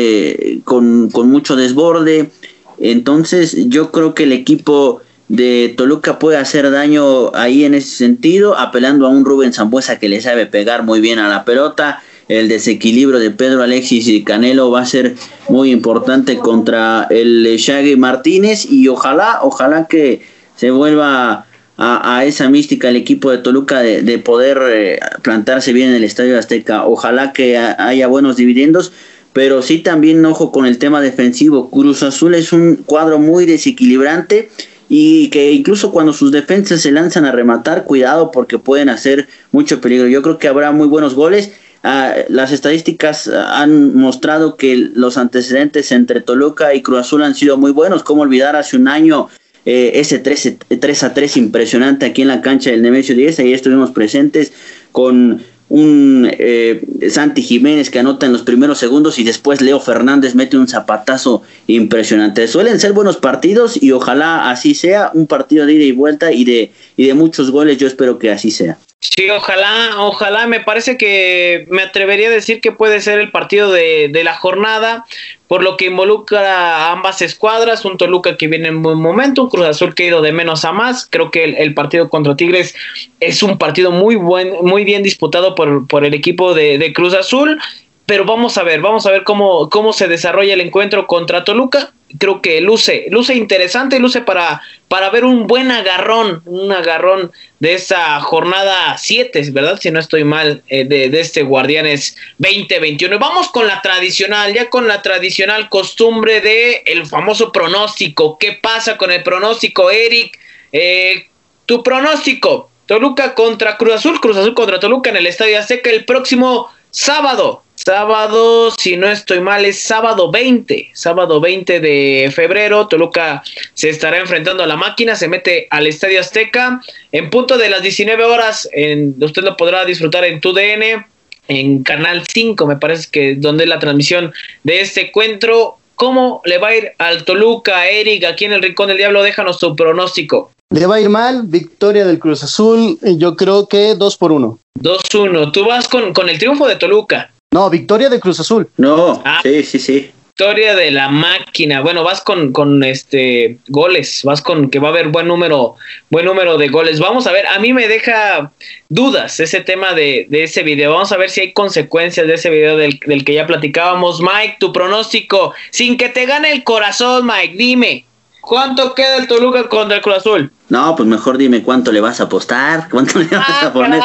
[0.65, 2.31] con, con mucho desborde.
[2.79, 8.59] Entonces yo creo que el equipo de Toluca puede hacer daño ahí en ese sentido,
[8.59, 12.49] apelando a un Rubén Zambuesa que le sabe pegar muy bien a la pelota el
[12.49, 15.15] desequilibrio de Pedro Alexis y Canelo va a ser
[15.49, 20.23] muy importante contra el Shaggy Martínez y ojalá, ojalá que
[20.57, 21.47] se vuelva
[21.77, 26.39] a, esa mística el equipo de Toluca de, poder eh, plantarse bien en el Estadio
[26.39, 26.87] Azteca.
[26.87, 28.93] Ojalá que haya buenos dividendos,
[29.33, 31.71] pero sí también ojo con el tema defensivo.
[31.71, 34.51] Cruz Azul es un cuadro muy desequilibrante
[34.89, 39.81] y que incluso cuando sus defensas se lanzan a rematar, cuidado porque pueden hacer mucho
[39.81, 40.07] peligro.
[40.07, 41.53] Yo creo que habrá muy buenos goles
[41.87, 47.59] Ah, las estadísticas han mostrado que los antecedentes entre Toluca y Cruz Azul han sido
[47.59, 48.03] muy buenos.
[48.03, 49.29] ¿Cómo olvidar hace un año
[49.67, 53.39] eh, ese 3, 3, a 3 impresionante aquí en la cancha del Nemesio 10?
[53.41, 54.55] Ahí estuvimos presentes
[54.93, 60.35] con un eh, Santi Jiménez que anota en los primeros segundos y después Leo Fernández
[60.35, 62.49] mete un zapatazo impresionante.
[62.49, 66.47] Suelen ser buenos partidos y ojalá así sea, un partido de ida y vuelta y
[66.47, 68.79] de, y de muchos goles, yo espero que así sea.
[69.11, 73.71] Sí, ojalá, ojalá, me parece que me atrevería a decir que puede ser el partido
[73.71, 75.05] de, de, la jornada,
[75.47, 79.51] por lo que involucra a ambas escuadras, un Toluca que viene en buen momento, un
[79.51, 82.75] Cruz Azul que ha ido de menos a más, creo que el, partido contra Tigres
[83.21, 87.13] es un partido muy buen, muy bien disputado por, por el equipo de, de Cruz
[87.13, 87.61] Azul,
[88.07, 91.93] pero vamos a ver, vamos a ver cómo, cómo se desarrolla el encuentro contra Toluca.
[92.19, 97.75] Creo que luce, luce interesante, luce para, para ver un buen agarrón, un agarrón de
[97.75, 99.79] esa jornada 7, ¿verdad?
[99.81, 103.19] Si no estoy mal, eh, de, de, este Guardianes 2021.
[103.19, 108.39] Vamos con la tradicional, ya con la tradicional costumbre de el famoso pronóstico.
[108.39, 110.39] ¿Qué pasa con el pronóstico, Eric?
[110.73, 111.29] Eh,
[111.67, 116.05] tu pronóstico, Toluca contra Cruz Azul, Cruz Azul contra Toluca en el Estadio Azteca el
[116.05, 117.64] próximo sábado.
[117.85, 122.89] Sábado, si no estoy mal, es sábado 20, sábado 20 de febrero.
[122.89, 123.43] Toluca
[123.75, 126.81] se estará enfrentando a la máquina, se mete al Estadio Azteca
[127.13, 128.67] en punto de las 19 horas.
[128.73, 131.05] En, usted lo podrá disfrutar en TUDN,
[131.49, 134.33] en Canal 5, me parece que donde es la transmisión
[134.63, 135.77] de este encuentro.
[135.95, 139.23] ¿Cómo le va a ir al Toluca, Eric, aquí en el Rincón del Diablo?
[139.23, 140.51] Déjanos tu pronóstico.
[140.71, 144.59] Le va a ir mal, victoria del Cruz Azul, yo creo que 2 por 1.
[144.81, 145.53] 2-1.
[145.53, 147.31] Tú vas con, con el triunfo de Toluca.
[147.55, 148.69] No, victoria de Cruz Azul.
[148.79, 149.39] No, ah.
[149.45, 150.11] sí, sí, sí.
[150.37, 151.83] Victoria de la máquina.
[151.83, 155.77] Bueno, vas con, con este goles, vas con que va a haber buen número,
[156.11, 156.99] buen número de goles.
[156.99, 158.51] Vamos a ver, a mí me deja
[158.89, 160.95] dudas ese tema de, de ese video.
[160.95, 164.21] Vamos a ver si hay consecuencias de ese video del, del que ya platicábamos.
[164.21, 168.05] Mike, tu pronóstico, sin que te gane el corazón, Mike, dime.
[168.41, 170.51] ¿Cuánto queda el Toluca contra el Cruz Azul?
[170.75, 174.03] No, pues mejor dime cuánto le vas a apostar, cuánto le vas a poner.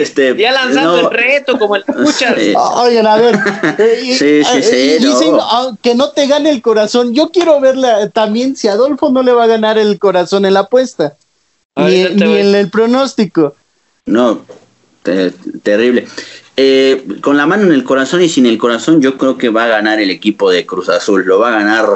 [0.00, 2.34] este, ya lanzando el reto, como el escuchas.
[2.76, 3.38] Oigan, a ver.
[3.78, 5.06] Eh, sí, sí, sí.
[5.06, 7.12] Dicen ah, que no te gane el corazón.
[7.12, 10.60] Yo quiero verla también si Adolfo no le va a ganar el corazón en la
[10.60, 11.14] apuesta.
[11.76, 13.54] ni, en el pronóstico.
[14.06, 14.46] No,
[15.62, 16.06] terrible.
[16.56, 19.64] Eh, con la mano en el corazón y sin el corazón, yo creo que va
[19.64, 21.26] a ganar el equipo de Cruz Azul.
[21.26, 21.86] Lo va a ganar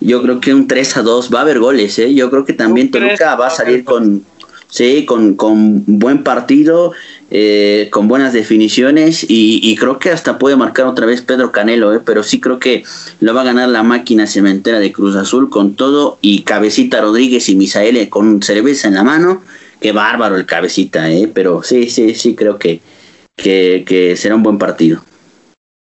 [0.00, 2.14] yo creo que un 3 a 2 va a haber goles, ¿eh?
[2.14, 4.24] Yo creo que también Toluca va a salir con,
[4.68, 6.92] sí, con, con buen partido,
[7.30, 12.00] eh, con buenas definiciones y, creo que hasta puede marcar otra vez Pedro Canelo, ¿eh?
[12.04, 12.84] pero sí creo que
[13.20, 17.48] lo va a ganar la máquina cementera de Cruz Azul con todo y Cabecita Rodríguez
[17.48, 19.42] y Misael con cerveza en la mano.
[19.80, 21.30] Qué bárbaro el Cabecita, ¿eh?
[21.32, 22.80] pero sí, sí, sí creo que,
[23.36, 25.02] que, que será un buen partido.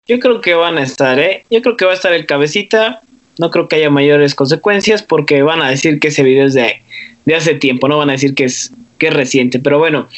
[0.07, 1.45] Yo creo que van a estar, ¿eh?
[1.51, 3.03] Yo creo que va a estar el Cabecita,
[3.43, 6.81] no creo que haya mayores consecuencias porque van a decir que ese video es de,
[7.35, 9.59] hace tiempo, no van a decir que es, que es reciente.
[9.59, 10.09] Pero bueno,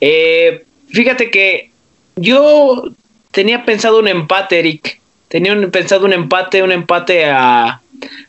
[0.00, 1.70] eh, fíjate que
[2.16, 2.90] yo
[3.30, 5.00] tenía pensado un empate, Eric.
[5.28, 7.80] Tenía pensado un empate, un empate a,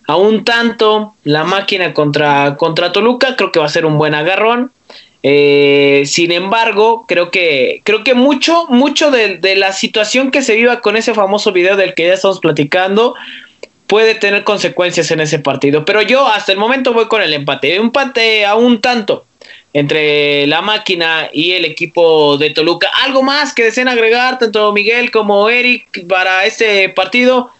[0.07, 1.15] a un tanto.
[1.23, 4.71] La máquina contra, contra Toluca, creo que va a ser un buen agarrón.
[5.23, 10.53] Eh, sin embargo, creo que, creo que mucho, mucho de, de, la situación que se
[10.53, 13.15] viva con ese famoso video del que ya estamos platicando
[13.93, 15.85] puede tener consecuencias en ese partido.
[15.85, 17.79] Pero yo hasta el momento voy con el empate.
[17.79, 19.25] Un empate a un tanto
[19.71, 22.89] entre la máquina y el equipo de Toluca.
[23.05, 27.51] ¿Algo más que deseen agregar, tanto Miguel como Eric, para este partido?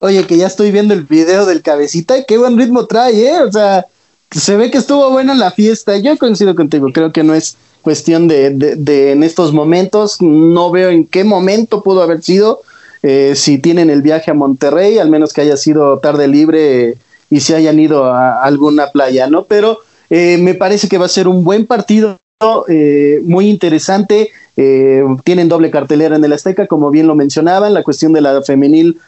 [0.00, 3.42] Oye, que ya estoy viendo el video del cabecita y qué buen ritmo trae, ¿eh?
[3.42, 3.86] O sea,
[4.32, 5.96] se ve que estuvo buena la fiesta.
[5.98, 10.72] Yo coincido contigo, creo que no es cuestión de, de, de en estos momentos, no
[10.72, 12.62] veo en qué momento pudo haber sido.
[13.02, 16.96] Eh, si tienen el viaje a Monterrey, al menos que haya sido tarde libre
[17.30, 19.44] y se hayan ido a alguna playa, ¿no?
[19.44, 19.78] Pero
[20.10, 22.20] eh, me parece que va a ser un buen partido,
[22.68, 24.28] eh, muy interesante.
[24.58, 28.42] Eh, tienen doble cartelera en el Azteca, como bien lo mencionaban, la cuestión de la
[28.42, 29.00] femenil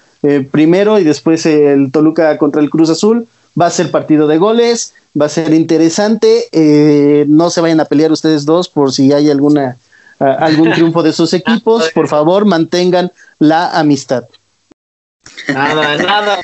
[0.51, 3.27] primero y después el Toluca contra el Cruz Azul.
[3.61, 6.49] Va a ser partido de goles, va a ser interesante.
[7.29, 9.77] no se vayan a pelear ustedes dos por si hay alguna
[10.19, 11.91] algún triunfo de sus equipos.
[11.93, 14.25] Por favor, mantengan la amistad.
[15.49, 16.39] Nada, nada.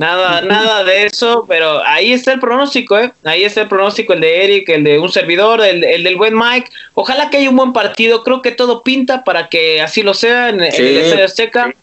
[0.00, 3.12] Nada, nada de eso, pero ahí está el pronóstico, ¿eh?
[3.24, 6.38] Ahí está el pronóstico, el de Eric, el de un servidor, el, el del buen
[6.38, 6.70] Mike.
[6.94, 10.50] Ojalá que haya un buen partido, creo que todo pinta para que así lo sea
[10.50, 10.82] en, sí.
[10.82, 11.74] en el Estadio Azteca.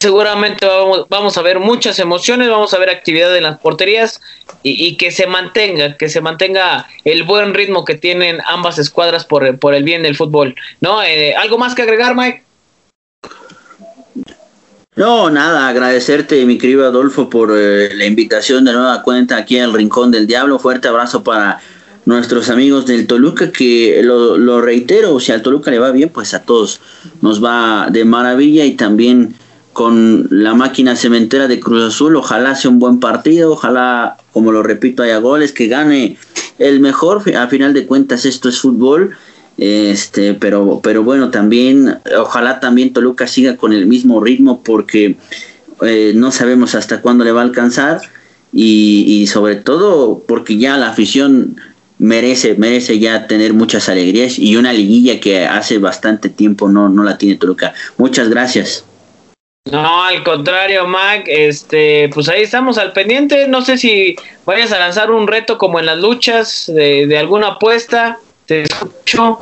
[0.00, 4.20] Seguramente vamos, vamos, a ver muchas emociones, vamos a ver actividad en las porterías
[4.62, 9.26] y, y, que se mantenga, que se mantenga el buen ritmo que tienen ambas escuadras
[9.26, 10.54] por, por el bien del fútbol.
[10.80, 11.02] ¿No?
[11.02, 12.44] Eh, ¿Algo más que agregar, Mike?
[14.96, 19.74] No, nada, agradecerte, mi querido Adolfo, por eh, la invitación de nueva cuenta aquí al
[19.74, 20.58] Rincón del Diablo.
[20.58, 21.60] Fuerte abrazo para
[22.06, 26.32] nuestros amigos del Toluca, que lo, lo, reitero, si al Toluca le va bien, pues
[26.32, 26.80] a todos
[27.20, 29.36] nos va de maravilla y también
[29.72, 34.62] con la máquina cementera de Cruz Azul, ojalá sea un buen partido, ojalá, como lo
[34.62, 36.16] repito, haya goles, que gane
[36.58, 39.16] el mejor, a final de cuentas esto es fútbol
[39.58, 45.16] este, pero, pero bueno, también, ojalá también Toluca siga con el mismo ritmo porque
[45.82, 48.00] eh, no sabemos hasta cuándo le va a alcanzar
[48.52, 51.56] y, y, sobre todo porque ya la afición
[51.98, 57.02] merece, merece ya tener muchas alegrías y una liguilla que hace bastante tiempo no, no
[57.02, 57.74] la tiene Toluca.
[57.96, 58.84] Muchas gracias.
[59.70, 63.48] No, al contrario, Mac, este, pues ahí estamos al pendiente.
[63.48, 67.48] No sé si vayas a lanzar un reto como en las luchas de, de alguna
[67.48, 69.38] apuesta te escucho.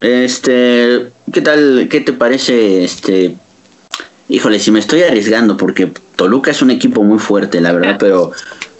[0.00, 1.88] Este, ¿qué tal?
[1.90, 2.82] ¿Qué te parece?
[2.82, 3.36] Este,
[4.30, 8.32] híjole, si me estoy arriesgando porque Toluca es un equipo muy fuerte, la verdad, pero,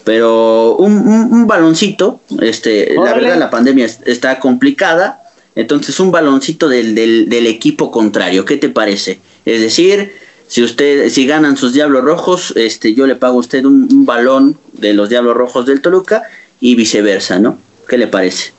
[0.05, 5.23] pero un, un, un baloncito, este, la verdad la pandemia está complicada,
[5.55, 9.21] entonces un baloncito del, del, del equipo contrario, ¿qué te parece?
[9.45, 10.15] Es decir,
[10.49, 14.05] si usted, si ganan sus Diablos Rojos, este, yo le pago a usted un, un
[14.05, 16.23] balón de los Diablos Rojos del Toluca
[16.61, 17.59] y viceversa, ¿no?
[17.89, 18.53] ¿Qué le parece?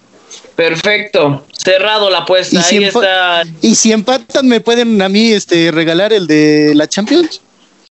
[0.56, 2.60] Perfecto, cerrado la apuesta.
[2.60, 3.44] ¿Y si, Ahí está.
[3.62, 7.42] ¿Y si empatan me pueden a mí este regalar el de la Champions?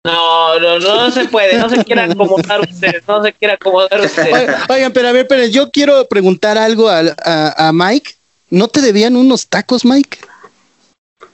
[0.05, 4.30] No, no, no se puede, no se quiera acomodar usted, no se quiera acomodar usted.
[4.68, 8.12] Oigan, pero a ver, pero yo quiero preguntar algo a, a, a Mike.
[8.49, 10.18] ¿No te debían unos tacos, Mike?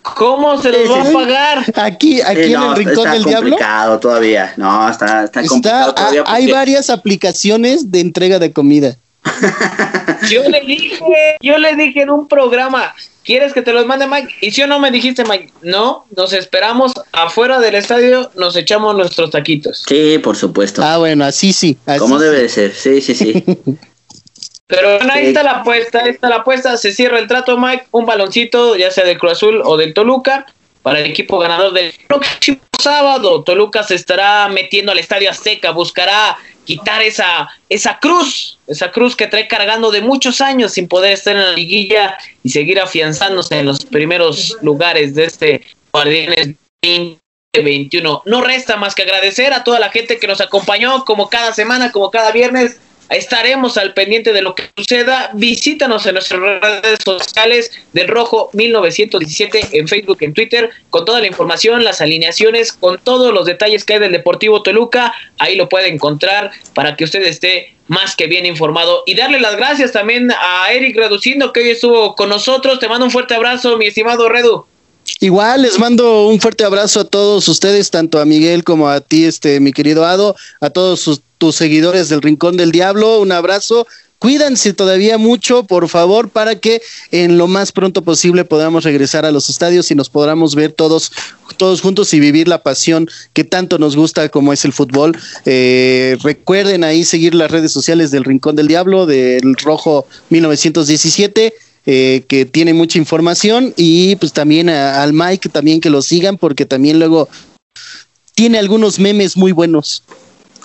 [0.02, 1.64] ¿Cómo se los va a pagar?
[1.76, 3.50] Aquí, aquí Sí, no, en el Rincón está del Diablo.
[3.50, 4.52] complicado todavía.
[4.56, 6.24] No, está, está complicado Está, todavía.
[6.26, 8.96] hay varias aplicaciones de entrega de comida.
[10.28, 12.94] Yo le dije, yo le dije en un programa,
[13.24, 14.32] ¿quieres que te los mande Mike?
[14.40, 18.96] Y si o no me dijiste Mike, no, nos esperamos afuera del estadio, nos echamos
[18.96, 19.84] nuestros taquitos.
[19.88, 20.82] Sí, por supuesto.
[20.84, 21.76] Ah, bueno, así sí.
[21.86, 22.24] Así Como sí.
[22.24, 22.72] debe de ser.
[22.74, 23.44] Sí, sí, sí.
[24.74, 27.88] Pero bueno, ahí está la apuesta, ahí está la apuesta, se cierra el trato Mike,
[27.90, 30.46] un baloncito, ya sea del Cruz Azul o del Toluca,
[30.82, 33.42] para el equipo ganador del próximo sábado.
[33.42, 39.26] Toluca se estará metiendo al Estadio Azteca, buscará quitar esa, esa cruz, esa cruz que
[39.26, 43.66] trae cargando de muchos años sin poder estar en la liguilla y seguir afianzándose en
[43.66, 48.22] los primeros lugares de este Guardianes 2021.
[48.24, 51.92] No resta más que agradecer a toda la gente que nos acompañó como cada semana,
[51.92, 52.80] como cada viernes.
[53.12, 55.30] Estaremos al pendiente de lo que suceda.
[55.34, 61.26] Visítanos en nuestras redes sociales del Rojo 1917 en Facebook, en Twitter, con toda la
[61.26, 65.14] información, las alineaciones, con todos los detalles que hay del Deportivo Toluca.
[65.38, 69.02] Ahí lo puede encontrar para que usted esté más que bien informado.
[69.06, 72.78] Y darle las gracias también a Eric Reduciendo que hoy estuvo con nosotros.
[72.78, 74.66] Te mando un fuerte abrazo, mi estimado Redu.
[75.20, 79.24] Igual les mando un fuerte abrazo a todos ustedes, tanto a Miguel como a ti,
[79.24, 83.86] este, mi querido Ado, a todos sus, tus seguidores del Rincón del Diablo, un abrazo,
[84.18, 89.32] cuídense todavía mucho, por favor, para que en lo más pronto posible podamos regresar a
[89.32, 91.10] los estadios y nos podamos ver todos,
[91.56, 95.18] todos juntos y vivir la pasión que tanto nos gusta como es el fútbol.
[95.44, 101.52] Eh, recuerden ahí seguir las redes sociales del Rincón del Diablo, del Rojo 1917.
[101.84, 106.64] Eh, que tiene mucha información y pues también al Mike también que lo sigan porque
[106.64, 107.28] también luego
[108.36, 110.04] tiene algunos memes muy buenos.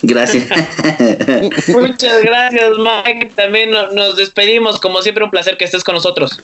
[0.04, 0.46] Gracias.
[1.70, 3.32] Muchas gracias, Mike.
[3.36, 4.80] También nos despedimos.
[4.80, 6.40] Como siempre, un placer que estés con nosotros.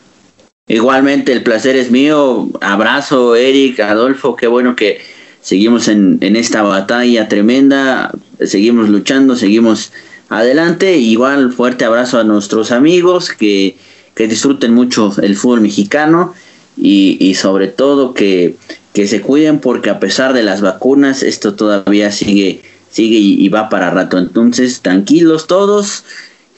[0.68, 2.50] Igualmente, el placer es mío.
[2.62, 4.36] Abrazo, Eric, Adolfo.
[4.36, 5.02] Qué bueno que
[5.42, 8.12] seguimos en, en esta batalla tremenda.
[8.44, 9.92] Seguimos luchando, seguimos
[10.30, 10.98] adelante.
[10.98, 13.78] Igual, fuerte abrazo a nuestros amigos que,
[14.16, 16.34] que disfruten mucho el fútbol mexicano
[16.78, 18.56] y, y sobre todo que,
[18.94, 22.62] que se cuiden porque a pesar de las vacunas, esto todavía sigue
[22.94, 24.18] sigue y, va para rato.
[24.18, 26.04] Entonces, tranquilos todos,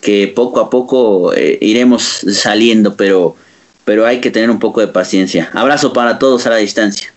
[0.02, 3.36] que poco a poco eh, iremos saliendo, pero,
[3.86, 5.50] pero hay que tener un poco de paciencia.
[5.54, 7.12] Abrazo para todos a la distancia.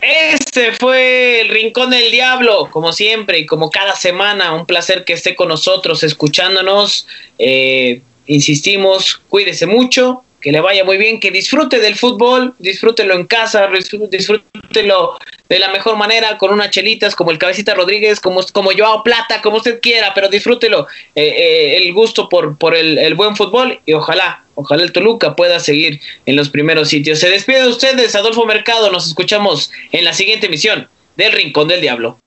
[0.00, 4.54] Este fue el Rincón del Diablo, como siempre y como cada semana.
[4.54, 7.08] Un placer que esté con nosotros, escuchándonos.
[7.40, 13.26] Eh, insistimos, cuídese mucho, que le vaya muy bien, que disfrute del fútbol, disfrútelo en
[13.26, 13.68] casa,
[14.10, 15.18] disfrútelo
[15.48, 19.40] de la mejor manera, con unas chelitas, como el Cabecita Rodríguez, como, como Joao Plata,
[19.42, 23.94] como usted quiera, pero disfrútelo, eh, eh, el gusto por, por el, buen fútbol y
[23.94, 27.18] ojalá, ojalá el Toluca pueda seguir en los primeros sitios.
[27.18, 31.80] Se despide de ustedes, Adolfo Mercado, nos escuchamos en la siguiente emisión del Rincón del
[31.80, 32.18] Diablo.